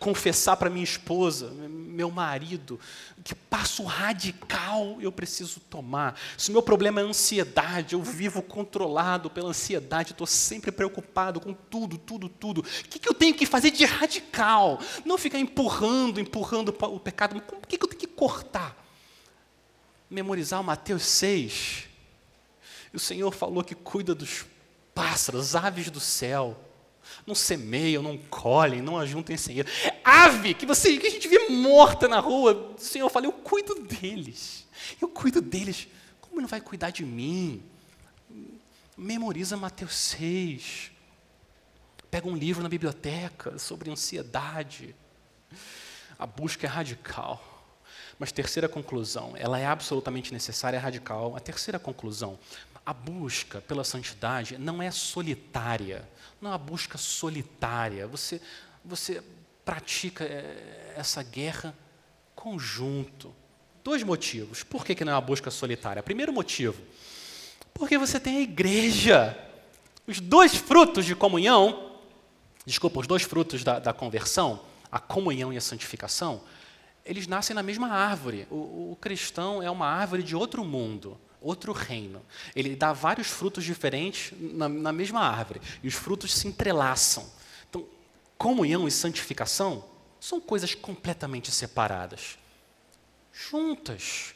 confessar 0.00 0.56
para 0.56 0.68
minha 0.68 0.84
esposa, 0.84 1.48
meu 1.50 2.10
marido, 2.10 2.78
que 3.22 3.36
passo 3.36 3.84
radical 3.84 4.98
eu 5.00 5.12
preciso 5.12 5.60
tomar. 5.60 6.18
Se 6.36 6.50
o 6.50 6.52
meu 6.52 6.60
problema 6.60 7.00
é 7.00 7.04
ansiedade, 7.04 7.94
eu 7.94 8.02
vivo 8.02 8.42
controlado 8.42 9.30
pela 9.30 9.50
ansiedade, 9.50 10.10
estou 10.10 10.26
sempre 10.26 10.72
preocupado 10.72 11.40
com 11.40 11.54
tudo, 11.54 11.96
tudo, 11.96 12.28
tudo. 12.28 12.60
O 12.62 12.64
que, 12.64 12.98
que 12.98 13.08
eu 13.08 13.14
tenho 13.14 13.32
que 13.32 13.46
fazer 13.46 13.70
de 13.70 13.84
radical? 13.84 14.80
Não 15.04 15.16
ficar 15.16 15.38
empurrando, 15.38 16.20
empurrando 16.20 16.76
o 16.78 16.98
pecado. 17.00 17.40
O 17.52 17.66
que, 17.66 17.78
que 17.78 17.84
eu 17.84 17.88
tenho 17.88 18.00
que 18.00 18.08
cortar? 18.08 18.76
Memorizar 20.10 20.60
o 20.60 20.64
Mateus 20.64 21.04
6. 21.04 21.84
E 22.92 22.96
o 22.96 23.00
Senhor 23.00 23.30
falou 23.30 23.62
que 23.62 23.76
cuida 23.76 24.16
dos 24.16 24.44
pássaros, 24.94 25.54
aves 25.54 25.90
do 25.90 26.00
céu 26.00 26.56
não 27.26 27.34
semeiam, 27.34 28.02
não 28.02 28.16
colhem, 28.16 28.82
não 28.82 28.98
ajuntem 28.98 29.36
dinheiro. 29.36 29.68
É 29.84 30.00
ave 30.04 30.54
que, 30.54 30.66
você, 30.66 30.96
que 30.98 31.06
a 31.06 31.10
gente 31.10 31.28
vê 31.28 31.48
morta 31.48 32.08
na 32.08 32.20
rua. 32.20 32.74
O 32.76 32.78
Senhor 32.78 33.08
fala, 33.08 33.26
eu 33.26 33.32
cuido 33.32 33.74
deles. 33.82 34.66
Eu 35.00 35.08
cuido 35.08 35.40
deles. 35.40 35.88
Como 36.20 36.40
não 36.40 36.48
vai 36.48 36.60
cuidar 36.60 36.90
de 36.90 37.04
mim? 37.04 37.62
Memoriza 38.96 39.56
Mateus 39.56 39.94
6. 39.94 40.92
Pega 42.10 42.28
um 42.28 42.36
livro 42.36 42.62
na 42.62 42.68
biblioteca 42.68 43.58
sobre 43.58 43.90
ansiedade. 43.90 44.94
A 46.18 46.26
busca 46.26 46.66
é 46.66 46.70
radical. 46.70 47.46
Mas 48.18 48.32
terceira 48.32 48.68
conclusão, 48.68 49.32
ela 49.34 49.58
é 49.58 49.64
absolutamente 49.64 50.30
necessária, 50.30 50.76
é 50.76 50.80
radical. 50.80 51.34
A 51.34 51.40
terceira 51.40 51.78
conclusão, 51.78 52.38
a 52.90 52.92
busca 52.92 53.60
pela 53.60 53.84
santidade 53.84 54.58
não 54.58 54.82
é 54.82 54.90
solitária, 54.90 56.08
não 56.40 56.50
é 56.50 56.52
uma 56.54 56.58
busca 56.58 56.98
solitária. 56.98 58.04
Você, 58.08 58.40
você 58.84 59.22
pratica 59.64 60.24
eh, 60.24 60.94
essa 60.96 61.22
guerra 61.22 61.72
conjunto. 62.34 63.32
Dois 63.84 64.02
motivos. 64.02 64.64
Por 64.64 64.84
que, 64.84 64.96
que 64.96 65.04
não 65.04 65.12
é 65.12 65.14
uma 65.14 65.20
busca 65.20 65.52
solitária? 65.52 66.02
Primeiro 66.02 66.32
motivo, 66.32 66.82
porque 67.72 67.96
você 67.96 68.18
tem 68.18 68.38
a 68.38 68.40
igreja. 68.40 69.38
Os 70.04 70.18
dois 70.18 70.56
frutos 70.56 71.04
de 71.04 71.14
comunhão, 71.14 71.92
desculpa, 72.66 72.98
os 72.98 73.06
dois 73.06 73.22
frutos 73.22 73.62
da, 73.62 73.78
da 73.78 73.92
conversão, 73.92 74.64
a 74.90 74.98
comunhão 74.98 75.52
e 75.52 75.56
a 75.56 75.60
santificação, 75.60 76.40
eles 77.04 77.28
nascem 77.28 77.54
na 77.54 77.62
mesma 77.62 77.88
árvore. 77.88 78.48
O, 78.50 78.90
o 78.90 78.98
cristão 79.00 79.62
é 79.62 79.70
uma 79.70 79.86
árvore 79.86 80.24
de 80.24 80.34
outro 80.34 80.64
mundo 80.64 81.16
outro 81.40 81.72
reino. 81.72 82.22
Ele 82.54 82.76
dá 82.76 82.92
vários 82.92 83.28
frutos 83.28 83.64
diferentes 83.64 84.32
na, 84.38 84.68
na 84.68 84.92
mesma 84.92 85.20
árvore, 85.20 85.60
e 85.82 85.88
os 85.88 85.94
frutos 85.94 86.34
se 86.34 86.46
entrelaçam. 86.46 87.28
Então, 87.68 87.86
comunhão 88.36 88.86
e 88.86 88.90
santificação 88.90 89.84
são 90.20 90.40
coisas 90.40 90.74
completamente 90.74 91.50
separadas. 91.50 92.38
Juntas. 93.32 94.34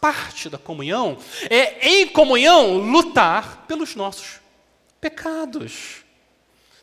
Parte 0.00 0.48
da 0.48 0.58
comunhão 0.58 1.18
é, 1.50 1.88
em 1.88 2.06
comunhão, 2.08 2.78
lutar 2.78 3.66
pelos 3.66 3.96
nossos 3.96 4.40
pecados. 5.00 6.04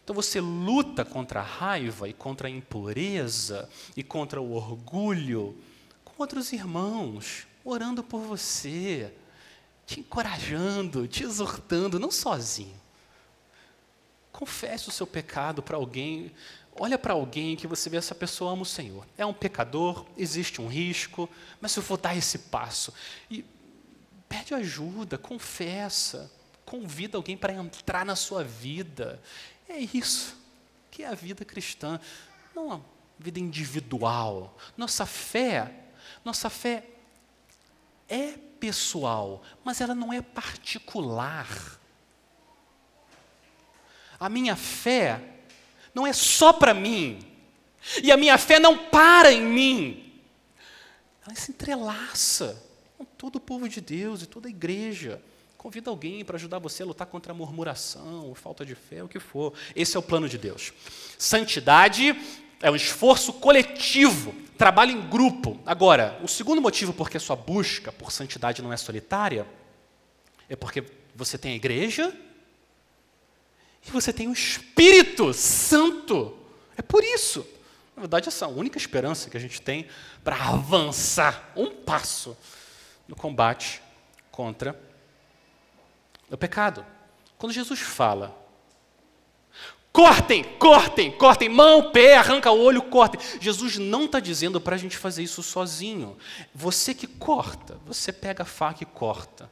Então 0.04 0.14
você 0.14 0.40
luta 0.40 1.04
contra 1.06 1.40
a 1.40 1.44
raiva 1.44 2.08
e 2.10 2.14
contra 2.14 2.48
a 2.48 2.52
impureza 2.52 3.70
e 3.96 4.04
contra 4.04 4.42
o 4.42 4.54
orgulho 4.54 5.58
com 6.04 6.22
outros 6.22 6.54
irmãos, 6.54 7.48
orando 7.64 8.04
por 8.04 8.20
você, 8.20 9.12
te 9.86 10.00
encorajando, 10.00 11.08
te 11.08 11.24
exortando, 11.24 12.00
não 12.00 12.12
sozinho. 12.12 12.80
Confesse 14.32 14.90
o 14.90 14.92
seu 14.92 15.08
pecado 15.08 15.62
para 15.62 15.78
alguém. 15.78 16.32
Olha 16.78 16.98
para 16.98 17.14
alguém 17.14 17.56
que 17.56 17.68
você 17.68 17.90
vê 17.90 17.98
essa 17.98 18.16
pessoa 18.16 18.52
ama 18.52 18.64
o 18.64 18.66
Senhor. 18.66 19.06
É 19.18 19.26
um 19.26 19.34
pecador, 19.34 20.06
existe 20.18 20.62
um 20.62 20.68
risco, 20.68 21.30
mas 21.62 21.72
se 21.72 21.80
eu 21.80 21.84
for 21.84 21.98
dar 21.98 22.16
esse 22.16 22.40
passo 22.40 22.94
e 23.30 23.46
pede 24.28 24.54
ajuda, 24.54 25.18
confessa, 25.18 26.32
convida 26.66 27.18
alguém 27.18 27.38
para 27.38 27.54
entrar 27.54 28.06
na 28.06 28.16
sua 28.16 28.44
vida. 28.44 29.22
É 29.70 29.78
isso 29.78 30.36
que 30.92 31.04
é 31.04 31.08
a 31.08 31.16
vida 31.16 31.46
cristã, 31.46 32.00
não 32.56 32.72
a 32.72 32.80
vida 33.20 33.40
individual. 33.40 34.58
Nossa 34.76 35.06
fé, 35.06 35.74
nossa 36.24 36.50
fé 36.50 36.86
é 38.10 38.38
pessoal, 38.60 39.42
mas 39.64 39.82
ela 39.82 39.96
não 39.96 40.12
é 40.12 40.22
particular. 40.22 41.48
A 44.20 44.30
minha 44.30 44.56
fé 44.56 45.22
não 45.94 46.06
é 46.06 46.14
só 46.14 46.54
para 46.54 46.74
mim. 46.74 47.20
E 48.02 48.12
a 48.12 48.18
minha 48.18 48.38
fé 48.38 48.60
não 48.60 48.78
para 48.78 49.32
em 49.32 49.42
mim. 49.42 50.22
Ela 51.26 51.36
se 51.36 51.52
entrelaça 51.52 52.62
com 52.98 53.06
todo 53.06 53.38
o 53.38 53.40
povo 53.40 53.68
de 53.70 53.82
Deus 53.82 54.22
e 54.22 54.26
toda 54.26 54.48
a 54.48 54.50
igreja. 54.50 55.22
Convida 55.58 55.90
alguém 55.90 56.24
para 56.24 56.36
ajudar 56.36 56.60
você 56.60 56.84
a 56.84 56.86
lutar 56.86 57.08
contra 57.08 57.32
a 57.32 57.36
murmuração, 57.36 58.36
falta 58.36 58.66
de 58.66 58.76
fé, 58.76 59.04
o 59.04 59.08
que 59.08 59.20
for. 59.20 59.54
Esse 59.76 59.98
é 59.98 60.00
o 60.00 60.04
plano 60.04 60.30
de 60.30 60.38
Deus. 60.38 60.72
Santidade 61.18 62.16
é 62.62 62.70
um 62.72 62.76
esforço 62.76 63.34
coletivo 63.34 64.34
trabalho 64.58 64.92
em 64.92 65.02
grupo. 65.10 65.60
Agora, 65.66 66.20
o 66.24 66.28
segundo 66.28 66.62
motivo 66.62 66.94
por 66.94 67.10
que 67.10 67.18
a 67.18 67.20
sua 67.20 67.36
busca 67.36 67.92
por 67.92 68.12
santidade 68.12 68.62
não 68.62 68.72
é 68.72 68.78
solitária 68.78 69.46
é 70.50 70.56
porque 70.56 70.84
você 71.16 71.38
tem 71.38 71.54
a 71.54 71.56
igreja 71.56 72.16
e 73.86 73.92
você 73.92 74.12
tem 74.12 74.28
o 74.28 74.34
Espírito 74.34 75.34
Santo. 75.34 76.38
É 76.78 76.82
por 76.82 77.04
isso. 77.04 77.46
Na 77.96 78.02
verdade, 78.02 78.28
essa 78.28 78.46
é 78.46 78.48
a 78.48 78.52
única 78.52 78.78
esperança 78.78 79.30
que 79.30 79.38
a 79.38 79.40
gente 79.40 79.62
tem 79.62 79.88
para 80.24 80.36
avançar 80.36 81.52
um 81.56 81.72
passo 81.72 82.36
no 83.08 83.16
combate 83.16 83.82
contra 84.32 84.78
o 86.30 86.38
pecado. 86.38 86.86
Quando 87.38 87.54
Jesus 87.54 87.80
fala 87.80 88.36
Cortem, 89.96 90.44
cortem, 90.60 91.10
cortem, 91.10 91.48
mão, 91.48 91.90
pé, 91.90 92.18
arranca 92.18 92.52
o 92.52 92.60
olho, 92.60 92.82
cortem. 92.82 93.18
Jesus 93.40 93.78
não 93.78 94.04
está 94.04 94.20
dizendo 94.20 94.60
para 94.60 94.76
a 94.76 94.78
gente 94.78 94.98
fazer 94.98 95.24
isso 95.24 95.42
sozinho. 95.42 96.18
Você 96.54 96.94
que 96.94 97.08
corta, 97.08 97.80
você 97.86 98.12
pega 98.12 98.44
a 98.44 98.46
faca 98.46 98.84
e 98.84 98.86
corta. 98.86 99.50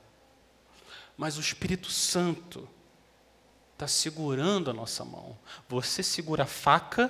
Mas 1.16 1.38
o 1.38 1.40
Espírito 1.40 1.90
Santo 1.90 2.68
está 3.72 3.88
segurando 3.88 4.70
a 4.70 4.74
nossa 4.74 5.06
mão. 5.06 5.40
Você 5.70 6.04
segura 6.04 6.44
a 6.44 6.46
faca 6.46 7.10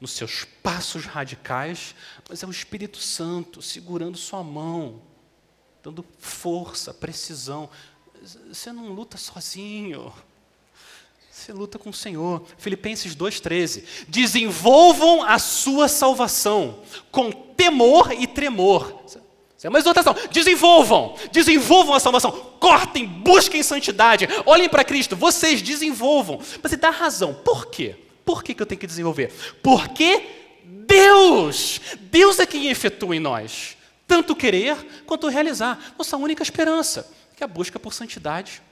nos 0.00 0.12
seus 0.12 0.44
passos 0.62 1.04
radicais, 1.04 1.94
mas 2.26 2.42
é 2.42 2.46
o 2.46 2.50
Espírito 2.50 2.96
Santo 2.96 3.60
segurando 3.60 4.16
sua 4.16 4.42
mão, 4.42 5.02
dando 5.82 6.02
força, 6.18 6.94
precisão. 6.94 7.68
Você 8.48 8.72
não 8.72 8.88
luta 8.88 9.18
sozinho. 9.18 10.10
Você 11.34 11.52
luta 11.52 11.80
com 11.80 11.90
o 11.90 11.92
Senhor. 11.92 12.44
Filipenses 12.56 13.14
2,13. 13.16 13.82
Desenvolvam 14.06 15.24
a 15.24 15.36
sua 15.40 15.88
salvação 15.88 16.78
com 17.10 17.32
temor 17.32 18.12
e 18.12 18.24
tremor. 18.24 19.02
É 19.60 19.68
uma 19.68 19.78
exortação. 19.78 20.14
Desenvolvam, 20.30 21.16
desenvolvam 21.32 21.94
a 21.94 22.00
salvação. 22.00 22.30
Cortem, 22.60 23.04
busquem 23.04 23.64
santidade. 23.64 24.28
Olhem 24.46 24.68
para 24.68 24.84
Cristo. 24.84 25.16
Vocês 25.16 25.60
desenvolvam. 25.60 26.38
Mas 26.62 26.70
você 26.70 26.76
dá 26.76 26.90
razão. 26.90 27.34
Por 27.34 27.66
quê? 27.66 27.96
Por 28.24 28.44
que, 28.44 28.54
que 28.54 28.62
eu 28.62 28.66
tenho 28.66 28.80
que 28.80 28.86
desenvolver? 28.86 29.32
Porque 29.60 30.22
Deus, 30.64 31.80
Deus 32.12 32.38
é 32.38 32.46
quem 32.46 32.68
efetua 32.68 33.16
em 33.16 33.20
nós. 33.20 33.76
Tanto 34.06 34.36
querer 34.36 34.76
quanto 35.04 35.26
realizar. 35.26 35.94
Nossa 35.98 36.16
única 36.16 36.44
esperança, 36.44 37.10
que 37.36 37.42
é 37.42 37.44
a 37.44 37.48
busca 37.48 37.80
por 37.80 37.92
santidade. 37.92 38.62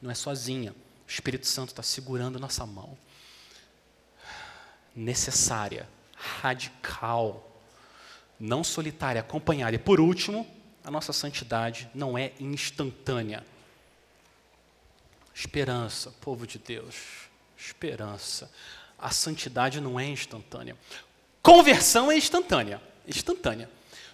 Não 0.00 0.10
é 0.10 0.14
sozinha. 0.14 0.72
O 1.06 1.10
Espírito 1.10 1.46
Santo 1.46 1.70
está 1.70 1.82
segurando 1.82 2.38
nossa 2.38 2.64
mão. 2.66 2.96
Necessária, 4.94 5.88
radical 6.14 7.50
não 8.38 8.64
solitária, 8.64 9.20
acompanhada. 9.20 9.76
E 9.76 9.78
por 9.78 10.00
último, 10.00 10.46
a 10.82 10.90
nossa 10.90 11.12
santidade 11.12 11.88
não 11.94 12.16
é 12.16 12.32
instantânea. 12.38 13.44
Esperança, 15.34 16.12
povo 16.20 16.46
de 16.46 16.58
Deus, 16.58 16.96
esperança. 17.56 18.50
A 18.98 19.10
santidade 19.10 19.80
não 19.80 19.98
é 19.98 20.06
instantânea. 20.06 20.76
Conversão 21.42 22.10
é 22.10 22.16
instantânea, 22.16 22.80
instantânea. 23.06 23.68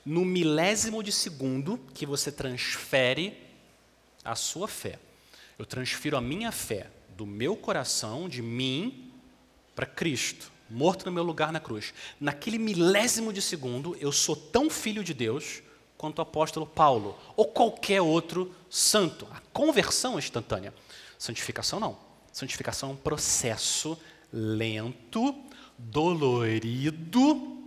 No 0.05 0.24
milésimo 0.24 1.03
de 1.03 1.12
segundo 1.12 1.78
que 1.93 2.07
você 2.07 2.32
transfere 2.32 3.36
a 4.24 4.34
sua 4.34 4.66
fé. 4.66 4.99
Eu 5.61 5.67
transfiro 5.67 6.17
a 6.17 6.21
minha 6.21 6.51
fé 6.51 6.91
do 7.11 7.27
meu 7.27 7.55
coração, 7.55 8.29
de 8.29 8.41
mim, 8.41 9.13
para 9.77 9.85
Cristo 9.85 10.51
morto 10.71 11.05
no 11.05 11.13
meu 11.13 11.25
lugar 11.25 11.53
na 11.53 11.59
cruz. 11.59 11.93
Naquele 12.21 12.59
milésimo 12.59 13.33
de 13.33 13.43
segundo, 13.43 13.97
eu 14.01 14.13
sou 14.13 14.37
tão 14.37 14.71
filho 14.71 15.03
de 15.03 15.13
Deus 15.13 15.63
quanto 15.99 16.21
o 16.21 16.23
apóstolo 16.23 16.67
Paulo, 16.67 17.19
ou 17.37 17.47
qualquer 17.47 18.01
outro 18.01 18.55
santo. 18.71 19.29
A 19.33 19.41
conversão 19.53 20.15
é 20.15 20.19
instantânea. 20.19 20.73
Santificação 21.19 21.79
não. 21.79 21.99
Santificação 22.33 22.91
é 22.91 22.93
um 22.93 22.97
processo 22.97 23.99
lento, 24.33 25.35
dolorido, 25.77 27.59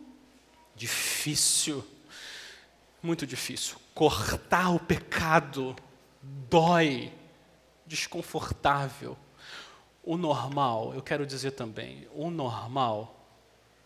difícil. 0.75 1.85
Muito 3.03 3.27
difícil. 3.27 3.75
Cortar 3.93 4.71
o 4.71 4.79
pecado 4.79 5.75
dói, 6.49 7.11
desconfortável. 7.93 9.15
O 10.03 10.17
normal, 10.17 10.93
eu 10.95 11.01
quero 11.01 11.25
dizer 11.27 11.51
também, 11.51 12.07
o 12.13 12.31
normal 12.31 13.23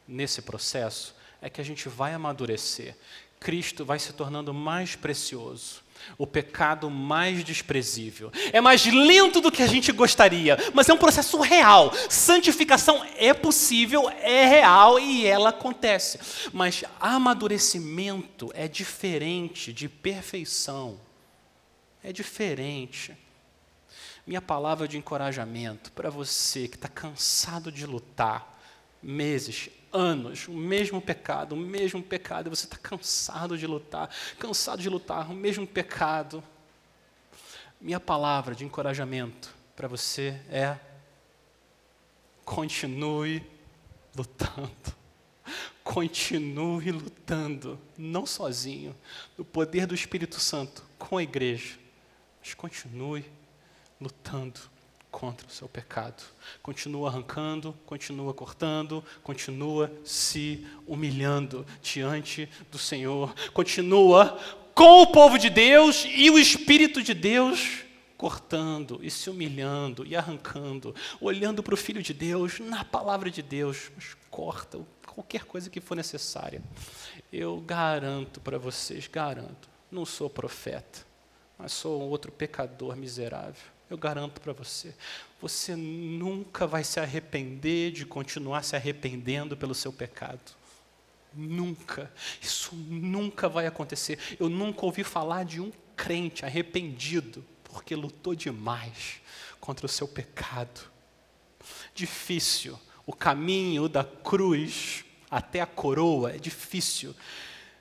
nesse 0.08 0.42
processo 0.42 1.14
é 1.42 1.50
que 1.50 1.60
a 1.60 1.64
gente 1.64 1.90
vai 1.90 2.14
amadurecer. 2.14 2.96
Cristo 3.40 3.84
vai 3.86 4.00
se 4.00 4.14
tornando 4.14 4.54
mais 4.54 4.96
precioso, 4.96 5.84
o 6.18 6.26
pecado 6.26 6.90
mais 6.90 7.44
desprezível. 7.44 8.32
É 8.54 8.62
mais 8.62 8.86
lento 8.86 9.42
do 9.42 9.52
que 9.52 9.62
a 9.62 9.68
gente 9.68 9.92
gostaria, 9.92 10.58
mas 10.74 10.88
é 10.88 10.94
um 10.94 10.98
processo 10.98 11.40
real. 11.42 11.92
Santificação 12.10 13.06
é 13.18 13.34
possível, 13.34 14.10
é 14.10 14.46
real 14.46 14.98
e 15.00 15.28
ela 15.28 15.50
acontece. 15.50 16.18
Mas 16.52 16.84
amadurecimento 17.00 18.50
é 18.56 18.68
diferente 18.70 19.72
de 19.74 19.90
perfeição. 19.90 21.00
É 22.02 22.12
diferente 22.14 23.16
minha 24.28 24.42
palavra 24.42 24.90
de 24.90 24.98
encorajamento 24.98 25.90
para 25.94 26.10
você 26.10 26.68
que 26.68 26.76
está 26.76 26.90
cansado 26.90 27.72
de 27.72 27.86
lutar 27.86 28.60
meses, 29.02 29.70
anos, 29.94 30.50
o 30.50 30.54
mesmo 30.54 31.02
pecado, 31.02 31.54
o 31.54 31.58
mesmo 31.58 32.04
pecado, 32.04 32.50
você 32.50 32.66
está 32.66 32.76
cansado 32.76 33.58
de 33.58 33.66
lutar, 33.66 34.14
cansado 34.38 34.82
de 34.82 34.90
lutar, 34.90 35.32
o 35.32 35.34
mesmo 35.34 35.66
pecado. 35.66 36.44
Minha 37.80 38.02
palavra 38.02 38.54
de 38.54 38.66
encorajamento 38.66 39.56
para 39.74 39.88
você 39.88 40.42
é: 40.50 40.78
continue 42.44 43.42
lutando. 44.14 44.98
Continue 45.86 46.92
lutando, 46.92 47.80
não 47.98 48.26
sozinho, 48.26 48.94
no 49.38 49.46
poder 49.46 49.86
do 49.86 49.96
Espírito 49.96 50.38
Santo, 50.38 50.84
com 51.00 51.16
a 51.16 51.24
igreja, 51.24 51.80
mas 52.42 52.54
continue 52.54 53.24
lutando 54.00 54.60
contra 55.12 55.48
o 55.48 55.52
seu 55.52 55.68
pecado. 55.68 56.24
Continua 56.62 57.10
arrancando, 57.10 57.74
continua 57.86 58.34
cortando, 58.34 59.04
continua 59.24 59.92
se 60.04 60.66
humilhando 60.86 61.66
diante 61.82 62.48
do 62.72 62.78
Senhor. 62.78 63.34
Continua 63.54 64.40
com 64.76 65.02
o 65.02 65.08
povo 65.08 65.40
de 65.40 65.50
Deus 65.50 66.06
e 66.08 66.30
o 66.30 66.38
Espírito 66.38 67.02
de 67.02 67.14
Deus 67.14 67.84
cortando 68.16 69.00
e 69.02 69.12
se 69.12 69.30
humilhando 69.30 70.06
e 70.06 70.16
arrancando, 70.16 70.94
olhando 71.22 71.62
para 71.62 71.74
o 71.74 71.78
Filho 71.78 72.02
de 72.02 72.14
Deus, 72.14 72.60
na 72.60 72.84
palavra 72.84 73.30
de 73.30 73.42
Deus, 73.42 73.92
mas 73.96 74.16
corta 74.30 74.80
qualquer 75.06 75.46
coisa 75.46 75.70
que 75.70 75.82
for 75.82 75.96
necessária. 75.96 76.62
Eu 77.34 77.60
garanto 77.62 78.40
para 78.40 78.60
vocês, 78.60 79.08
garanto, 79.08 79.68
não 79.92 80.06
sou 80.06 80.30
profeta, 80.30 81.00
mas 81.58 81.72
sou 81.74 82.04
um 82.04 82.06
outro 82.06 82.32
pecador 82.32 82.96
miserável 82.96 83.77
eu 83.90 83.98
garanto 83.98 84.42
para 84.42 84.54
você, 84.54 84.94
você 85.42 85.76
nunca 85.76 86.68
vai 86.68 86.84
se 86.84 87.00
arrepender 87.00 87.92
de 87.92 88.06
continuar 88.06 88.64
se 88.64 88.76
arrependendo 88.76 89.56
pelo 89.56 89.74
seu 89.74 89.94
pecado. 89.94 90.56
Nunca. 91.34 92.12
Isso 92.42 92.76
nunca 92.76 93.48
vai 93.48 93.68
acontecer. 93.68 94.18
Eu 94.40 94.50
nunca 94.50 94.86
ouvi 94.86 95.04
falar 95.04 95.46
de 95.46 95.62
um 95.62 95.72
crente 95.96 96.44
arrependido 96.44 97.46
porque 97.64 97.96
lutou 97.96 98.34
demais 98.34 99.22
contra 99.60 99.86
o 99.86 99.90
seu 99.90 100.08
pecado. 100.08 100.82
Difícil. 101.94 102.80
O 103.06 103.14
caminho 103.14 103.88
da 103.88 104.04
cruz 104.04 105.06
até 105.30 105.62
a 105.62 105.66
coroa 105.66 106.32
é 106.32 106.38
difícil. 106.38 107.16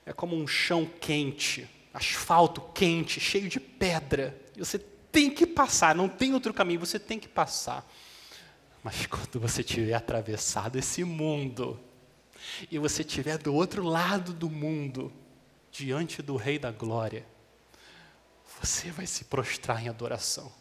É 0.05 0.13
como 0.13 0.35
um 0.35 0.47
chão 0.47 0.85
quente, 0.85 1.67
asfalto 1.93 2.61
quente, 2.73 3.19
cheio 3.19 3.49
de 3.49 3.59
pedra. 3.59 4.39
E 4.55 4.59
você 4.59 4.79
tem 5.17 5.31
que 5.31 5.47
passar, 5.47 5.95
não 5.95 6.07
tem 6.07 6.35
outro 6.35 6.53
caminho, 6.53 6.79
você 6.79 6.99
tem 6.99 7.19
que 7.19 7.27
passar. 7.27 7.83
Mas 8.83 9.07
quando 9.07 9.39
você 9.39 9.63
tiver 9.63 9.95
atravessado 9.95 10.77
esse 10.77 11.03
mundo, 11.03 11.79
e 12.69 12.77
você 12.77 13.01
estiver 13.01 13.39
do 13.39 13.51
outro 13.51 13.81
lado 13.81 14.31
do 14.31 14.47
mundo, 14.47 15.11
diante 15.71 16.21
do 16.21 16.35
Rei 16.35 16.59
da 16.59 16.71
Glória, 16.71 17.25
você 18.61 18.91
vai 18.91 19.07
se 19.07 19.23
prostrar 19.23 19.83
em 19.83 19.89
adoração. 19.89 20.51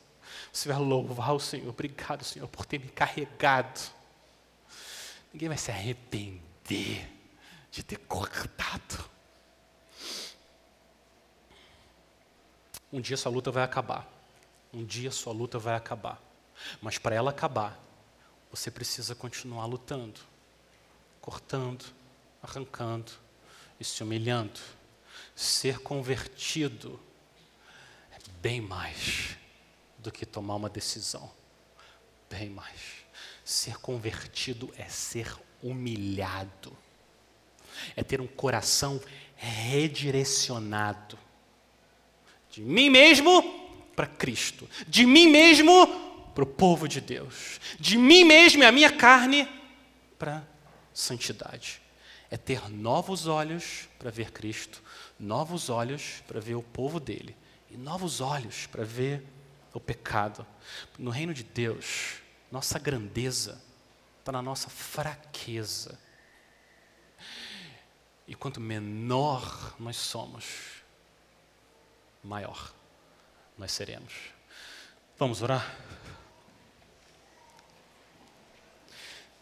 Você 0.51 0.71
vai 0.71 0.79
louvar 0.79 1.35
o 1.35 1.39
Senhor. 1.39 1.69
Obrigado, 1.69 2.25
Senhor, 2.25 2.49
por 2.49 2.65
ter 2.65 2.81
me 2.81 2.89
carregado. 2.89 3.79
Ninguém 5.35 5.51
vai 5.51 5.59
se 5.59 5.71
arrepender 5.71 7.07
de 7.71 7.83
ter 7.83 7.99
cortado. 7.99 9.05
Um 12.91 13.03
dia 13.03 13.19
sua 13.19 13.31
luta 13.31 13.51
vai 13.51 13.63
acabar. 13.63 14.16
Um 14.77 14.85
dia 14.85 15.11
sua 15.11 15.33
luta 15.33 15.59
vai 15.59 15.75
acabar. 15.75 16.23
Mas 16.83 16.99
para 16.99 17.17
ela 17.17 17.31
acabar, 17.31 17.83
você 18.51 18.71
precisa 18.71 19.15
continuar 19.15 19.65
lutando, 19.65 20.21
cortando, 21.19 21.87
arrancando 22.43 23.11
e 23.81 23.85
se 23.85 24.03
humilhando. 24.03 24.61
Ser 25.35 25.79
convertido 25.79 27.01
é 28.13 28.19
bem 28.43 28.61
mais 28.61 29.39
do 29.99 30.13
que 30.13 30.27
tomar 30.27 30.57
uma 30.57 30.69
decisão. 30.69 31.33
Bem 32.29 32.51
mais. 32.51 33.07
Ser 33.43 33.79
convertido 33.79 34.71
é 34.77 34.91
ser 34.91 35.35
humilhado, 35.63 36.77
é 37.97 38.05
ter 38.05 38.21
um 38.21 38.27
coração 38.27 39.01
redirecionado 39.37 41.19
de 42.51 42.61
mim 42.61 42.91
mesmo 42.91 43.66
para 43.97 44.07
Cristo, 44.07 44.69
de 44.87 45.07
mim 45.07 45.29
mesmo 45.29 45.87
para 46.35 46.45
o 46.45 46.47
povo 46.47 46.87
de 46.87 47.01
Deus, 47.01 47.59
de 47.81 47.97
mim 47.97 48.23
mesmo 48.23 48.63
e 48.63 48.67
a 48.67 48.71
minha 48.71 48.93
carne 48.93 49.49
para 50.19 50.47
santidade. 50.93 51.81
É 52.31 52.37
ter 52.37 52.69
novos 52.69 53.27
olhos 53.27 53.89
para 53.99 54.11
ver 54.11 54.33
Cristo, 54.33 54.83
novos 55.19 55.71
olhos 55.71 56.23
para 56.29 56.41
ver 56.41 56.55
o 56.55 56.63
povo 56.63 57.01
dele 57.01 57.35
e 57.71 57.77
novos 57.77 58.21
olhos 58.21 58.67
para 58.67 58.85
ver 58.85 59.25
o 59.73 59.81
pecado. 59.81 60.47
No 60.99 61.11
reino 61.11 61.33
de 61.33 61.43
Deus, 61.43 62.17
nossa 62.53 62.79
grandeza 62.79 63.63
está 64.19 64.31
na 64.31 64.43
nossa 64.43 64.69
fraqueza. 64.69 65.99
E 68.27 68.35
quanto 68.35 68.61
menor 68.61 69.75
nós 69.79 69.97
somos, 69.97 70.83
maior 72.23 72.76
nós 73.59 73.73
seremos. 73.73 74.13
Vamos 75.19 75.41
orar? 75.41 75.75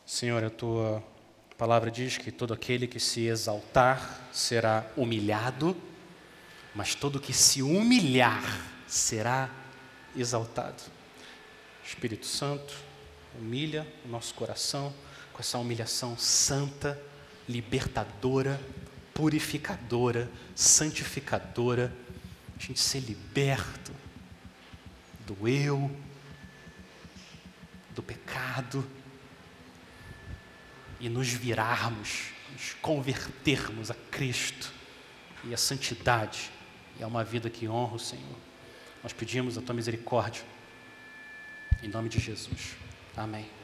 Senhor, 0.07 0.45
a 0.45 0.51
tua 0.51 1.03
palavra 1.59 1.91
diz 1.91 2.17
que 2.17 2.31
todo 2.31 2.55
aquele 2.55 2.87
que 2.87 3.01
se 3.01 3.27
exaltar 3.27 4.29
será 4.33 4.87
humilhado, 4.97 5.77
mas 6.75 6.95
todo 6.95 7.19
que 7.19 7.33
se 7.33 7.63
humilhar 7.63 8.43
será 8.87 9.51
exaltado. 10.15 10.83
Espírito 11.85 12.27
Santo, 12.27 12.75
humilha 13.37 13.87
o 14.05 14.09
nosso 14.09 14.35
coração 14.35 14.95
com 15.33 15.41
essa 15.41 15.59
humilhação 15.59 16.17
santa, 16.17 17.01
libertadora, 17.49 18.61
purificadora, 19.13 20.31
santificadora, 20.55 21.93
a 22.57 22.63
gente 22.63 22.79
ser 22.79 23.01
liberto 23.01 24.04
do 25.27 25.49
eu, 25.49 25.91
do 27.95 28.03
pecado 28.03 28.85
e 31.01 31.09
nos 31.09 31.29
virarmos, 31.29 32.31
nos 32.53 32.75
convertermos 32.75 33.91
a 33.91 33.95
Cristo 34.11 34.73
e 35.45 35.55
a 35.55 35.57
santidade 35.57 36.51
e 36.99 37.03
a 37.03 37.07
uma 37.07 37.25
vida 37.25 37.51
que 37.51 37.69
honra 37.69 37.97
o 37.97 37.99
Senhor. 37.99 38.37
Nós 39.03 39.13
pedimos 39.13 39.59
a 39.59 39.63
tua 39.63 39.75
misericórdia, 39.75 40.43
em 41.83 41.89
nome 41.89 42.09
de 42.09 42.19
Jesus. 42.19 42.77
Amém. 43.17 43.64